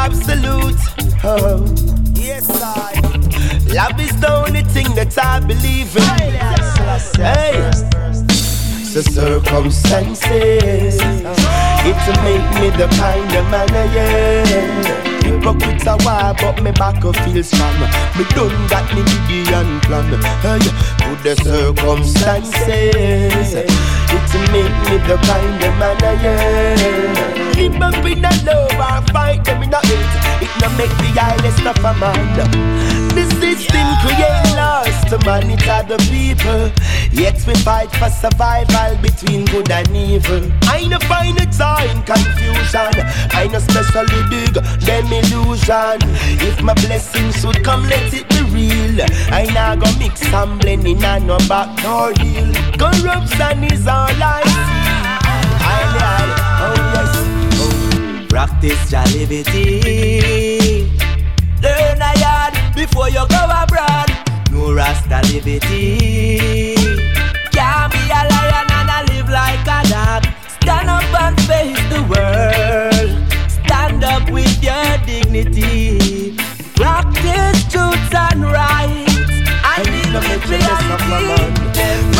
absolute. 0.05 0.77
Oh. 1.23 1.65
Yes, 2.13 2.47
I. 2.49 2.93
Love 3.73 3.99
is 3.99 4.15
the 4.21 4.31
only 4.45 4.61
thing 4.63 4.93
that 4.95 5.17
I 5.17 5.39
believe 5.39 5.95
in. 5.97 6.03
Hey. 7.21 7.71
The 8.93 9.01
circumstances, 9.03 10.95
it 11.89 11.97
to 12.05 12.13
make 12.23 12.47
me 12.61 12.69
the 12.79 12.87
kind 12.95 13.31
of 13.35 13.45
man 13.51 13.69
I 13.71 13.73
am. 14.07 14.83
Hypocrites 15.25 15.87
are 15.87 15.97
why, 16.05 16.33
but 16.39 16.55
me 16.63 16.71
back 16.71 17.03
a 17.03 17.11
feel 17.11 17.43
strong. 17.43 17.79
Me 18.15 18.23
done 18.31 18.55
got 18.69 18.85
me 18.95 19.03
Gideon 19.27 19.81
plan. 19.81 20.05
Hey, 20.45 20.59
to 21.01 21.09
the 21.25 21.33
circumstances, 21.43 23.49
it 24.11 24.51
make 24.51 24.75
me 24.89 24.97
the 25.07 25.17
kind 25.25 25.63
of 25.63 25.73
man 25.79 25.97
I 26.03 26.13
am. 26.23 27.55
Live 27.55 27.81
up 27.81 28.05
in 28.05 28.25
a 28.25 28.31
love 28.45 28.79
or 28.79 29.01
fight 29.13 29.43
them 29.45 29.63
in 29.63 29.73
a 29.73 29.79
hate. 29.85 30.14
No 30.61 30.69
make 30.77 30.95
the 31.03 31.11
eyeless 31.19 31.59
of 31.65 31.77
a 31.83 31.93
man. 31.99 32.35
The 33.15 33.23
system 33.39 33.87
create 34.03 34.55
laws 34.55 34.95
to 35.09 35.17
monitor 35.25 35.81
the 35.87 35.97
people. 36.09 36.71
Yet 37.11 37.35
we 37.47 37.53
fight 37.55 37.91
for 37.91 38.09
survival 38.09 38.97
between 39.01 39.45
good 39.45 39.69
and 39.71 39.87
evil. 39.95 40.51
I 40.63 40.87
no 40.87 40.99
find 40.99 41.39
all 41.61 41.83
in 41.89 42.01
confusion. 42.03 42.91
I 43.31 43.47
no 43.51 43.59
specially 43.59 44.21
dig 44.29 44.53
them 44.81 45.11
illusion. 45.11 45.99
If 46.41 46.61
my 46.61 46.73
blessings 46.73 47.39
should 47.41 47.63
come, 47.63 47.83
let 47.87 48.13
it 48.13 48.27
be 48.29 48.41
real. 48.51 49.05
I 49.31 49.45
now 49.53 49.75
go 49.75 49.87
mix 49.97 50.21
and 50.33 50.59
blend 50.59 50.87
in 50.87 51.03
and 51.03 51.27
no 51.27 51.37
back 51.47 51.69
nor 51.83 52.11
heel. 52.19 52.51
Corruption 52.77 53.63
is 53.65 53.87
all 53.87 54.09
I 54.09 54.41
see. 54.43 54.85
I, 55.63 56.39
I. 56.41 56.44
Practice 58.35 58.91
jollivity. 58.91 59.79
Learn 61.63 62.01
a 62.01 62.11
yard 62.19 62.53
before 62.75 63.07
you 63.07 63.25
go 63.29 63.43
abroad. 63.47 64.11
No 64.51 64.73
rasta 64.73 65.21
liberty. 65.31 66.75
Can't 67.55 67.93
be 67.93 68.01
a 68.11 68.21
lion 68.27 68.67
and 68.75 68.91
a 68.91 68.99
live 69.07 69.29
like 69.29 69.65
a 69.65 69.79
dog. 69.87 70.25
Stand 70.49 70.89
up 70.89 71.21
and 71.21 71.39
face 71.47 71.79
the 71.87 72.03
world. 72.11 73.09
Stand 73.49 74.03
up 74.03 74.29
with 74.29 74.61
your 74.61 74.97
dignity. 75.05 76.35
Practice 76.75 77.63
truth 77.71 78.13
and 78.13 78.43
rights. 78.43 79.15
And 79.63 79.87
live 80.11 80.49
with 80.49 82.14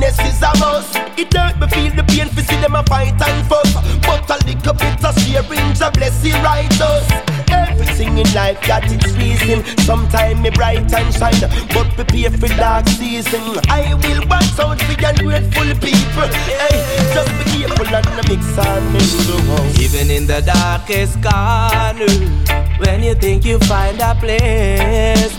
Kindness 0.00 0.34
is 0.34 0.42
a 0.42 0.52
must. 0.58 0.96
It 1.18 1.32
hurt 1.34 1.60
me 1.60 1.66
feel 1.68 1.92
the 1.94 2.02
pain 2.04 2.28
for 2.28 2.40
see 2.40 2.56
them 2.62 2.74
a 2.74 2.82
fight 2.84 3.20
and 3.20 3.46
fuss. 3.46 3.74
But 4.00 4.24
a 4.30 4.36
little 4.46 4.72
bit 4.72 5.04
of 5.04 5.14
sharing 5.20 5.74
to 5.74 5.90
bless 5.92 6.22
the 6.22 6.32
righteous 6.40 7.04
Everything 7.52 8.16
in 8.16 8.32
life 8.32 8.58
got 8.66 8.84
its 8.84 9.12
reason. 9.18 9.62
Sometimes 9.84 10.40
me 10.40 10.48
bright 10.50 10.90
and 10.94 11.14
shine 11.14 11.40
But 11.74 11.92
prepare 11.96 12.30
for 12.30 12.48
dark 12.56 12.88
season. 12.88 13.60
I 13.68 13.92
will 13.92 14.26
watch 14.26 14.58
out 14.58 14.80
for 14.80 14.96
ungrateful 15.04 15.68
people. 15.84 16.28
Hey, 16.48 16.80
just 17.12 17.32
be 17.36 17.44
careful 17.60 17.94
and 17.94 18.06
the 18.16 18.24
mix 18.24 18.56
and 18.56 18.84
mingle 18.96 19.82
Even 19.84 20.10
in 20.10 20.26
the 20.26 20.40
darkest 20.40 21.20
corner, 21.20 22.08
when 22.80 23.02
you 23.02 23.14
think 23.16 23.44
you 23.44 23.58
find 23.68 24.00
a 24.00 24.14
place, 24.14 25.36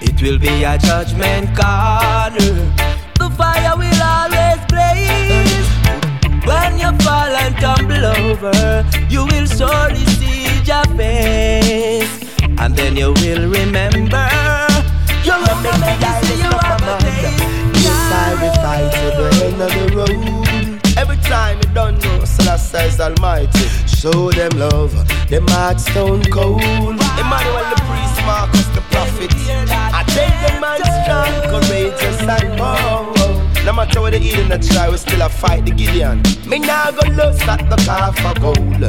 it 0.00 0.22
will 0.22 0.38
be 0.38 0.62
a 0.62 0.78
judgment 0.78 1.50
corner. 1.58 2.93
The 3.24 3.30
fire 3.36 3.74
will 3.78 4.02
always 4.02 4.60
blaze. 4.68 5.68
When 6.44 6.78
you 6.78 6.92
fall 7.00 7.32
and 7.42 7.56
tumble 7.56 8.04
over, 8.04 8.84
you 9.08 9.24
will 9.24 9.46
surely 9.46 10.04
see 10.20 10.60
your 10.60 10.84
face, 10.94 12.20
and 12.58 12.76
then 12.76 12.98
you 12.98 13.14
will 13.14 13.48
remember. 13.48 14.28
You're 15.24 15.40
a 15.40 15.56
memory 15.64 15.96
you 16.36 16.52
have 16.52 16.84
a 16.84 17.24
will 18.44 18.54
fight 18.60 18.92
to 18.92 19.06
the 19.16 19.28
end 19.46 19.62
of 19.62 19.70
the 19.72 19.86
road. 19.96 20.98
Every 20.98 21.16
time 21.24 21.56
you 21.62 21.68
don't 21.72 21.96
know, 22.04 22.24
Selassie 22.26 22.88
is 22.88 23.00
almighty. 23.00 23.66
Show 23.86 24.32
them 24.32 24.52
love, 24.58 24.92
them 25.30 25.48
hearts 25.48 25.86
stone 25.90 26.24
cold. 26.24 26.60
Emmanuel 26.60 27.64
the 27.72 27.80
priest, 27.88 28.20
Marcus 28.26 28.66
the 28.76 28.82
prophet. 28.92 29.30
I 29.72 30.04
take 30.12 30.36
the 30.44 30.60
man 30.60 30.80
strong, 31.00 31.32
courageous 31.48 32.20
and 32.20 32.58
bold. 32.58 33.13
Matter 33.74 34.00
what 34.02 34.12
they 34.12 34.20
eat 34.20 34.38
in 34.38 34.48
the 34.48 34.58
try, 34.58 34.88
we 34.88 34.96
still 34.96 35.22
a 35.22 35.28
fight 35.28 35.66
the 35.66 35.72
Gideon. 35.72 36.22
Me 36.46 36.60
nah 36.60 36.92
go 36.92 37.10
lust 37.10 37.42
at 37.48 37.68
the 37.68 37.76
car 37.84 38.12
for 38.12 38.38
gold. 38.38 38.80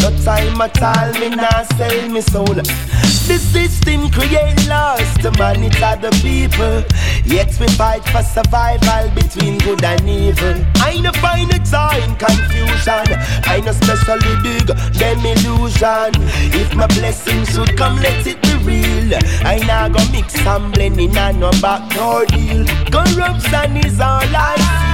No 0.00 0.08
time 0.24 0.60
at 0.62 0.82
all, 0.82 1.12
me 1.20 1.28
nah 1.28 1.62
sell 1.76 2.08
me 2.08 2.22
soul. 2.22 2.46
The 2.46 3.38
system 3.38 4.10
create 4.10 4.66
laws 4.66 5.06
to 5.18 5.30
monitor 5.38 5.94
the 6.00 6.10
people. 6.22 6.82
Yet 7.24 7.54
we 7.60 7.68
fight 7.76 8.02
for 8.06 8.22
survival 8.22 9.10
between 9.14 9.58
good 9.58 9.84
and 9.84 10.08
evil. 10.08 10.64
I 10.76 10.98
no 11.00 11.12
find 11.20 11.52
all 11.74 12.02
in 12.02 12.16
confusion. 12.16 13.06
I 13.46 13.60
no 13.64 13.72
specially 13.72 14.34
dig 14.42 14.66
them 14.98 15.24
illusion. 15.24 16.10
If 16.56 16.74
my 16.74 16.86
blessing 16.88 17.44
should 17.44 17.76
come, 17.76 17.96
let 17.96 18.26
it 18.26 18.40
be 18.42 18.54
real. 18.64 19.14
I 19.44 19.58
nah 19.66 19.88
go 19.88 20.00
mix 20.10 20.34
and 20.46 20.72
blend 20.72 20.98
in 20.98 21.16
and 21.16 21.40
no 21.40 21.50
backdoor 21.62 22.26
deal. 22.26 22.66
Corruption 22.90 23.76
is 23.78 24.00
all 24.00 24.29
I 24.34 24.56
see. 24.56 24.90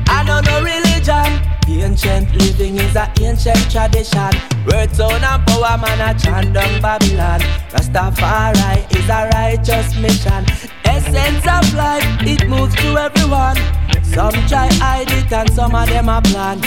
I 0.08 0.22
know 0.24 0.40
religion. 0.60 1.48
Ancient 1.68 2.32
living 2.36 2.76
is 2.78 2.94
a 2.96 3.10
ancient 3.20 3.70
tradition. 3.70 4.30
Word 4.66 4.94
sound 4.94 5.24
and 5.24 5.46
power 5.46 5.78
man 5.78 6.00
a 6.00 6.18
chant 6.18 6.52
down 6.54 6.80
Babylon. 6.80 7.40
Rastafari 7.70 8.86
is 8.96 9.08
a 9.08 9.28
righteous 9.34 9.96
mission. 9.96 10.44
Essence 10.84 11.46
of 11.46 11.74
life, 11.74 12.04
it 12.22 12.48
moves 12.48 12.74
to 12.76 12.96
everyone. 12.98 13.56
Some 14.04 14.32
try 14.46 14.68
hide 14.74 15.10
it 15.10 15.32
and 15.32 15.52
some 15.52 15.74
of 15.74 15.88
them 15.88 16.08
a 16.08 16.20
plan. 16.20 16.60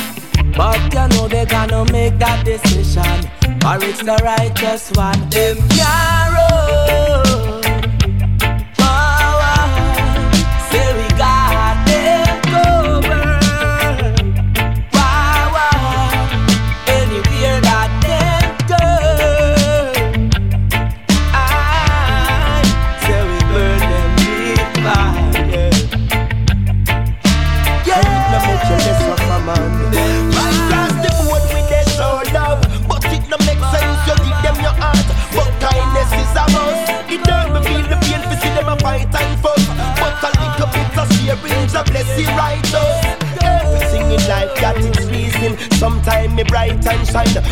But 0.58 0.82
you 0.94 1.08
know 1.16 1.28
they 1.28 1.46
gonna 1.46 1.90
make 1.92 2.18
that 2.20 2.44
decision. 2.44 3.30
Or 3.66 3.78
it's 3.84 4.00
the 4.02 4.18
righteous 4.24 4.92
one. 4.92 5.30
Them 5.30 5.58
can't 5.70 6.34
run. 6.34 7.35
Bright 47.16 47.45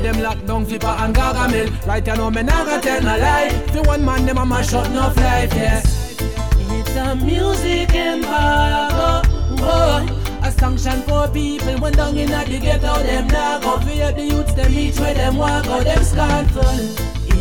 did 0.00 0.06
a 0.06 0.12
run 0.12 0.14
bad, 0.14 0.14
them 0.14 0.22
lock 0.22 0.46
down 0.46 0.66
flipper 0.66 0.86
and 0.86 1.14
gargamel. 1.14 1.86
Right 1.86 2.06
you 2.06 2.16
know 2.16 2.30
me 2.30 2.42
go 2.42 2.80
tell 2.80 3.02
no 3.02 3.18
lie. 3.18 3.50
Fi 3.72 3.80
one 3.80 4.04
man 4.04 4.26
them 4.26 4.38
a 4.38 4.46
mash 4.46 4.72
up 4.74 4.86
enough 4.86 5.16
life, 5.16 5.54
yeah. 5.54 5.82
It's 5.82 6.96
a 6.96 7.16
music 7.16 7.94
embargo. 7.94 9.28
Boy, 9.56 10.06
a 10.42 10.50
sanction 10.52 11.02
for 11.02 11.28
people 11.28 11.78
when 11.78 11.92
down 11.92 12.16
in 12.16 12.30
the 12.30 12.58
ghetto, 12.60 13.02
them 13.02 13.26
not 13.28 13.62
go 13.62 13.78
fear 13.80 14.12
the 14.12 14.22
youths, 14.22 14.54
them 14.54 14.72
reach 14.72 14.98
where 14.98 15.14
them 15.14 15.36
walk 15.36 15.66
out, 15.66 15.84
them 15.84 16.04
scornful. 16.04 16.62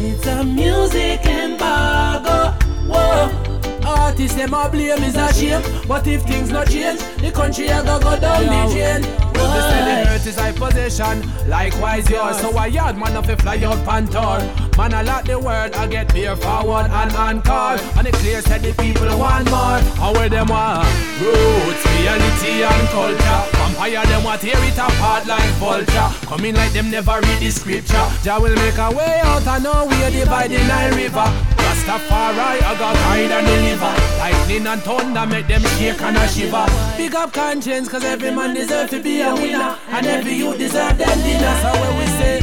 It's 0.01 0.25
a 0.27 0.43
music 0.43 1.25
embargo. 1.25 2.55
Whoa. 2.87 3.45
Artists 3.85 4.37
them 4.37 4.53
a 4.53 4.69
blame 4.69 5.03
is 5.03 5.15
a 5.15 5.33
shame 5.33 5.61
But 5.87 6.05
if 6.05 6.21
things 6.23 6.51
not 6.51 6.67
change 6.67 6.99
The 7.17 7.31
country 7.31 7.67
a 7.67 7.81
go 7.81 7.99
go 7.99 8.19
down 8.19 8.45
the 8.45 8.73
drain 8.73 9.28
Well 9.49 9.85
the 9.85 10.09
earth 10.11 10.27
is 10.27 10.35
high 10.35 10.51
possession 10.51 11.23
Likewise 11.47 12.09
yours 12.09 12.37
So 12.37 12.55
a 12.57 12.67
yard 12.67 12.97
man 12.97 13.15
of 13.15 13.27
a 13.29 13.35
fly 13.37 13.57
out 13.57 13.79
pantor 13.85 14.39
Man 14.77 14.93
a 14.93 15.03
lot 15.03 15.25
the 15.25 15.39
world 15.39 15.73
I 15.73 15.87
get 15.87 16.13
beer 16.13 16.35
forward 16.35 16.87
and 16.89 17.11
encore 17.15 17.77
And 17.97 18.07
it 18.07 18.13
clear 18.15 18.41
said 18.41 18.61
the 18.61 18.73
people 18.73 19.07
want 19.17 19.49
more. 19.49 19.81
And 20.05 20.15
where 20.15 20.29
them 20.29 20.47
want 20.47 20.87
Roots, 21.19 21.83
reality 21.97 22.63
and 22.63 22.87
culture? 22.89 23.41
Vampire 23.57 24.05
them 24.05 24.23
want 24.23 24.41
tear 24.41 24.55
it 24.55 24.77
apart 24.77 25.25
like 25.27 25.51
vulture. 25.59 26.09
Coming 26.27 26.55
like 26.55 26.71
them 26.71 26.89
never 26.91 27.19
read 27.19 27.39
the 27.39 27.49
scripture. 27.49 28.07
Jah 28.23 28.39
will 28.39 28.55
make 28.55 28.77
a 28.77 28.91
way 28.91 29.19
out 29.23 29.45
and 29.45 29.63
know 29.63 29.85
we 29.85 29.97
divide 30.11 30.51
the 30.51 30.59
Nile 30.59 30.95
River 30.95 31.58
Rastafari, 31.89 32.61
I 32.61 32.77
got 32.77 32.93
guide 32.93 33.31
and 33.31 33.47
deliver. 33.47 33.93
Lightning 34.19 34.67
and 34.67 34.81
thunder 34.83 35.25
make 35.25 35.47
them 35.47 35.61
shake 35.61 35.99
and 36.01 36.17
a 36.17 36.27
shiver. 36.27 36.65
Big 36.97 37.15
up 37.15 37.33
conscience, 37.33 37.89
cause 37.89 38.03
every 38.03 38.29
man 38.29 38.53
deserve 38.53 38.91
to 38.91 39.01
be 39.01 39.21
a 39.21 39.33
winner. 39.33 39.75
And 39.89 40.05
every 40.05 40.33
youth 40.33 40.59
deserve 40.59 40.99
them 40.99 41.17
dinner. 41.23 41.55
So 41.63 41.71
when 41.81 41.97
we 41.97 42.05
say, 42.19 42.37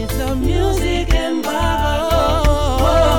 It's 0.00 0.18
a 0.20 0.34
music 0.34 1.12
embargo. 1.12 2.16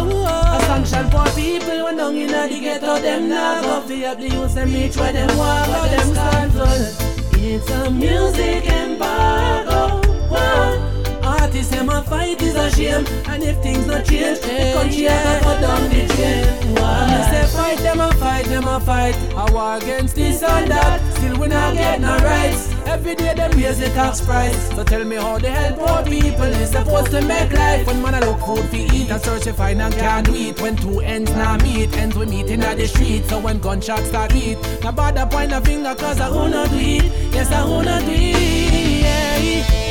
A 0.10 0.60
sanction 0.62 1.08
for 1.12 1.26
people 1.36 1.84
when 1.84 1.98
down 1.98 2.16
in 2.16 2.30
the 2.30 2.60
ghetto, 2.60 3.00
them 3.00 3.30
not 3.30 3.64
go 3.64 3.82
fear 3.82 4.16
the 4.16 4.30
youths, 4.30 4.56
them 4.56 4.74
reach 4.74 4.98
where 4.98 5.14
them 5.14 5.38
walk, 5.38 5.68
but 5.68 5.88
them 5.90 6.16
scornful. 6.16 7.40
It's 7.40 7.70
a 7.70 7.92
music 7.92 8.66
embargo. 8.66 10.02
Whoa. 10.30 10.87
Artists 11.48 11.72
them 11.72 11.88
a 11.88 12.04
fight 12.04 12.42
is 12.42 12.56
a 12.56 12.70
shame 12.70 13.06
And 13.26 13.42
if 13.42 13.64
things 13.64 13.88
not 13.88 14.04
change 14.04 14.42
The 14.42 14.74
country 14.76 15.06
a 15.06 15.40
go 15.42 15.62
down 15.62 15.84
the 15.84 16.06
drain 16.14 16.76
Why? 16.76 17.08
Say 17.32 17.48
fight 17.56 17.78
them 17.78 18.02
a 18.02 18.12
fight 18.16 18.46
them 18.48 18.68
a 18.68 18.82
fight. 18.82 19.16
I 19.34 19.50
war 19.54 19.78
against 19.78 20.16
this 20.16 20.44
and 20.44 20.70
that. 20.70 21.00
Still 21.16 21.40
we 21.40 21.48
not 21.48 21.74
get 21.74 22.02
no 22.02 22.18
rights. 22.18 22.74
Every 22.86 23.16
day 23.16 23.34
them 23.34 23.52
raise 23.52 23.80
the 23.80 23.88
tax 23.88 24.20
price. 24.20 24.70
So 24.76 24.84
tell 24.84 25.06
me 25.06 25.16
how 25.16 25.38
the 25.38 25.50
hell 25.50 25.74
poor 25.78 26.04
people 26.04 26.44
is 26.44 26.72
supposed 26.72 27.12
to 27.12 27.22
make 27.22 27.52
life. 27.54 27.88
When 27.88 28.02
man 28.02 28.16
a 28.16 28.20
look 28.26 28.40
food 28.42 28.66
fi 28.70 28.88
eat 28.94 29.10
and 29.10 29.22
search 29.22 29.44
to 29.44 29.54
find 29.54 29.82
and 29.82 29.94
can't 29.94 30.26
do 30.26 30.34
it. 30.36 30.60
When 30.62 30.76
two 30.76 31.00
ends 31.00 31.32
not 31.32 31.64
meet, 31.64 31.96
ends 31.96 32.18
we 32.18 32.26
meet 32.26 32.48
in 32.48 32.60
the 32.60 32.88
street. 32.88 33.24
So 33.26 33.40
when 33.40 33.60
gunshots 33.60 34.08
start 34.10 34.34
beat, 34.34 34.58
no 34.84 34.92
bother 34.92 35.26
point 35.26 35.54
a 35.54 35.62
finger 35.62 35.96
cause 35.96 36.20
I 36.20 36.30
wanna 36.30 36.68
do 36.68 36.78
it. 36.78 37.06
Yes 37.34 37.52
I 37.52 37.64
wanna 37.64 38.02
do 38.02 38.12
it. 38.12 39.02
Yeah. 39.04 39.87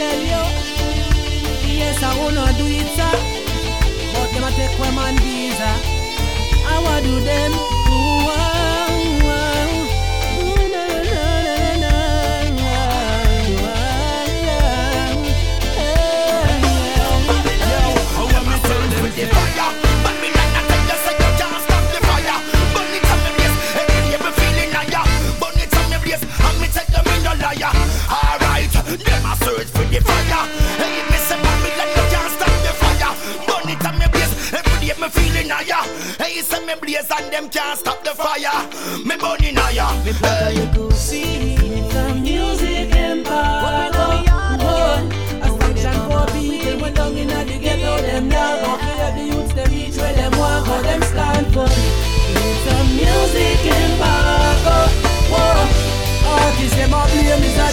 I 0.00 0.02
tell 0.02 0.20
you 0.20 1.76
Yes 1.76 2.02
I 2.02 2.16
wanna 2.16 2.46
do 2.56 2.64
it 2.64 2.88
sir 2.96 3.12
But 4.14 4.32
them 4.32 4.44
a 4.44 4.50
take 4.56 4.78
man 4.94 5.16
visa 5.18 5.72
I 6.66 6.80
wanna 6.82 7.02
do 7.02 7.20
them 7.20 7.79
this 36.40 36.52
and 36.54 36.66
me 36.66 36.74
blaze 36.80 37.10
and 37.10 37.32
them 37.32 37.48
can't 37.50 37.78
stop 37.78 38.02
the 38.02 38.10
fire. 38.10 38.64
Me. 39.04 39.14
Me 40.04 40.12
play 40.20 40.56
see 40.94 41.54
the 41.92 42.14
music 42.14 42.94
empire. 42.94 43.90
Down 46.94 47.16
in 47.16 47.28
the 47.28 47.58
ghetto, 47.60 48.02
them 48.02 48.28
now 48.28 48.56
go 48.62 48.72
the 49.16 49.24
youths. 49.30 49.52
Them 49.52 49.72
each 49.72 49.96
where 49.96 50.14
them 50.14 50.32
want, 50.38 50.66
them 50.82 51.02
stand 51.02 51.46
for. 51.52 51.68
It's 51.68 52.66
a 52.72 52.78
music 52.98 53.62
embargo. 53.78 54.78
Whoa, 55.32 55.68
artists 56.24 56.76
them 56.76 56.94
all 56.94 57.06
blame 57.08 57.44
is 57.48 57.58
a 57.58 57.68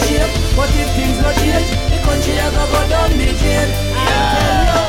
but 0.56 0.70
if 0.80 0.88
things 0.94 1.18
no 1.22 1.30
change, 1.40 1.70
the 1.90 1.98
country 2.04 2.36
a 2.36 2.50
go 2.54 2.64
go 2.72 2.80
down 2.88 3.10
the 3.10 3.32
drain. 3.40 3.68
I 3.94 4.08
tell 4.34 4.82
you. 4.82 4.87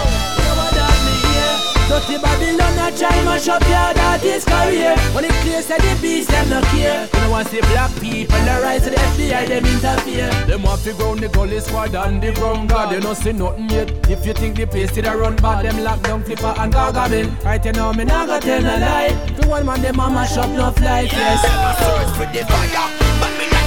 Dirty 1.90 2.22
Babylon 2.22 2.78
a 2.78 2.96
try 2.96 3.24
mash 3.26 3.48
up 3.48 3.64
your 3.64 3.94
daddy's 3.98 4.46
career. 4.46 4.94
But 5.12 5.24
it 5.24 5.32
clear 5.42 5.62
said 5.64 5.82
the 5.82 5.98
beast 6.00 6.30
them 6.30 6.50
not 6.50 6.64
care. 6.66 7.10
You 7.12 7.20
know 7.22 7.34
I 7.34 7.44
see 7.44 7.62
black 7.62 7.92
people 8.00 8.38
the 8.38 8.60
rise 8.62 8.84
to 8.84 8.92
the 8.92 8.96
FBI 8.98 9.48
them 9.48 9.66
interfere. 9.66 10.30
Them 10.46 10.62
want 10.62 10.84
to 10.84 10.94
ground 10.94 11.20
the 11.22 11.30
gully 11.30 11.60
squad 11.60 11.96
and 11.96 12.22
the 12.22 12.32
ground 12.34 12.70
guard. 12.70 12.92
They 12.92 13.00
not 13.00 13.18
see 13.18 13.34
nothing 13.34 13.70
yet. 13.72 13.90
If 14.08 14.24
you 14.24 14.34
think 14.34 14.58
the 14.58 14.68
place 14.68 14.92
did 14.92 15.08
a 15.08 15.18
run 15.18 15.36
bad 15.38 15.66
Them 15.66 15.84
lock 15.84 16.04
down 16.04 16.24
flipper 16.24 16.54
and 16.58 16.72
gargamel 16.74 17.44
Right 17.44 17.64
you 17.66 17.72
know 17.74 17.92
me 17.94 18.06
not 18.06 18.28
gonna 18.28 18.40
tell 18.42 18.62
no 18.62 18.78
lie. 18.78 19.10
The 19.40 19.48
one 19.48 19.66
man 19.66 19.82
them 19.82 20.00
a 20.00 20.10
mash 20.12 20.38
up 20.38 20.50
no 20.52 20.72
fly 20.72 21.02
Yes, 21.02 21.14
yeah. 21.14 21.42
yeah. 21.44 21.70
I 21.70 22.06
search 22.06 22.16
for 22.18 22.38
the 22.38 22.46
fire. 22.46 23.20
But 23.20 23.38
me 23.40 23.59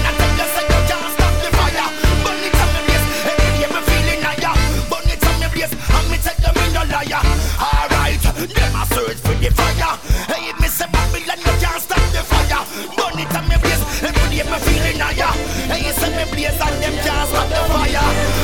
Them 8.49 8.75
a 8.75 8.85
search 8.87 9.19
for 9.19 9.35
the 9.35 9.51
fire. 9.55 9.97
Hey, 10.27 10.53
me 10.61 10.69
Babylon, 10.91 11.39
you 11.39 11.55
can't 11.63 11.81
stop 11.81 12.03
the 12.11 12.23
fire. 12.27 12.67
Burn 12.97 13.21
it 13.21 13.37
on 13.37 13.49
me 13.49 13.55
every 14.03 14.37
day 14.37 14.43
me 14.43 14.59
feeling 14.59 14.99
higher. 14.99 15.31
Hey, 15.71 15.93
say 15.93 16.11
me 16.11 16.25
blaze 16.33 16.61
and 16.61 16.83
can't 17.05 17.29
stop 17.29 17.49
the 17.49 17.63
fire. 17.71 18.42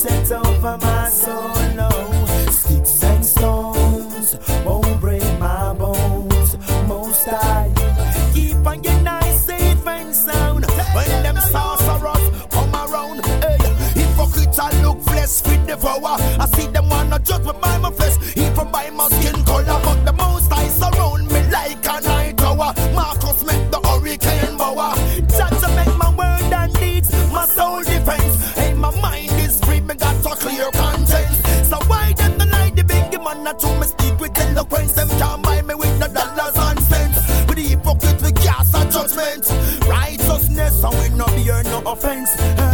set 0.00 0.32
over 0.32 0.78
my 0.78 1.08
soul. 1.10 1.52
No. 1.74 1.90
Sticks 2.50 3.04
and 3.04 3.24
stones 3.24 4.36
won't 4.64 4.98
break 4.98 5.22
my 5.38 5.74
bones. 5.74 6.56
Most 6.88 7.28
I 7.28 7.70
keep 8.32 8.66
on 8.66 8.82
your 8.82 8.98
nice, 9.02 9.44
safe 9.44 9.86
and 9.86 10.14
sound. 10.14 10.64
When 10.94 11.22
them 11.22 11.36
sorcerers 11.52 12.26
come 12.50 12.74
around, 12.74 13.26
hey, 13.44 13.58
hypocrites 13.94 14.58
I 14.58 14.70
look 14.82 15.02
flesh 15.02 15.42
with 15.44 15.66
devour. 15.66 16.16
I 16.42 16.46
see 16.54 16.68
them 16.68 16.88
wanna 16.88 17.18
judge 17.18 17.44
me 17.44 17.52
by 17.60 17.76
my 17.78 17.90
flesh, 17.90 18.16
even 18.36 18.70
by 18.72 18.88
my 18.90 19.06
skin. 19.08 19.39
of 41.90 41.98
things. 41.98 42.69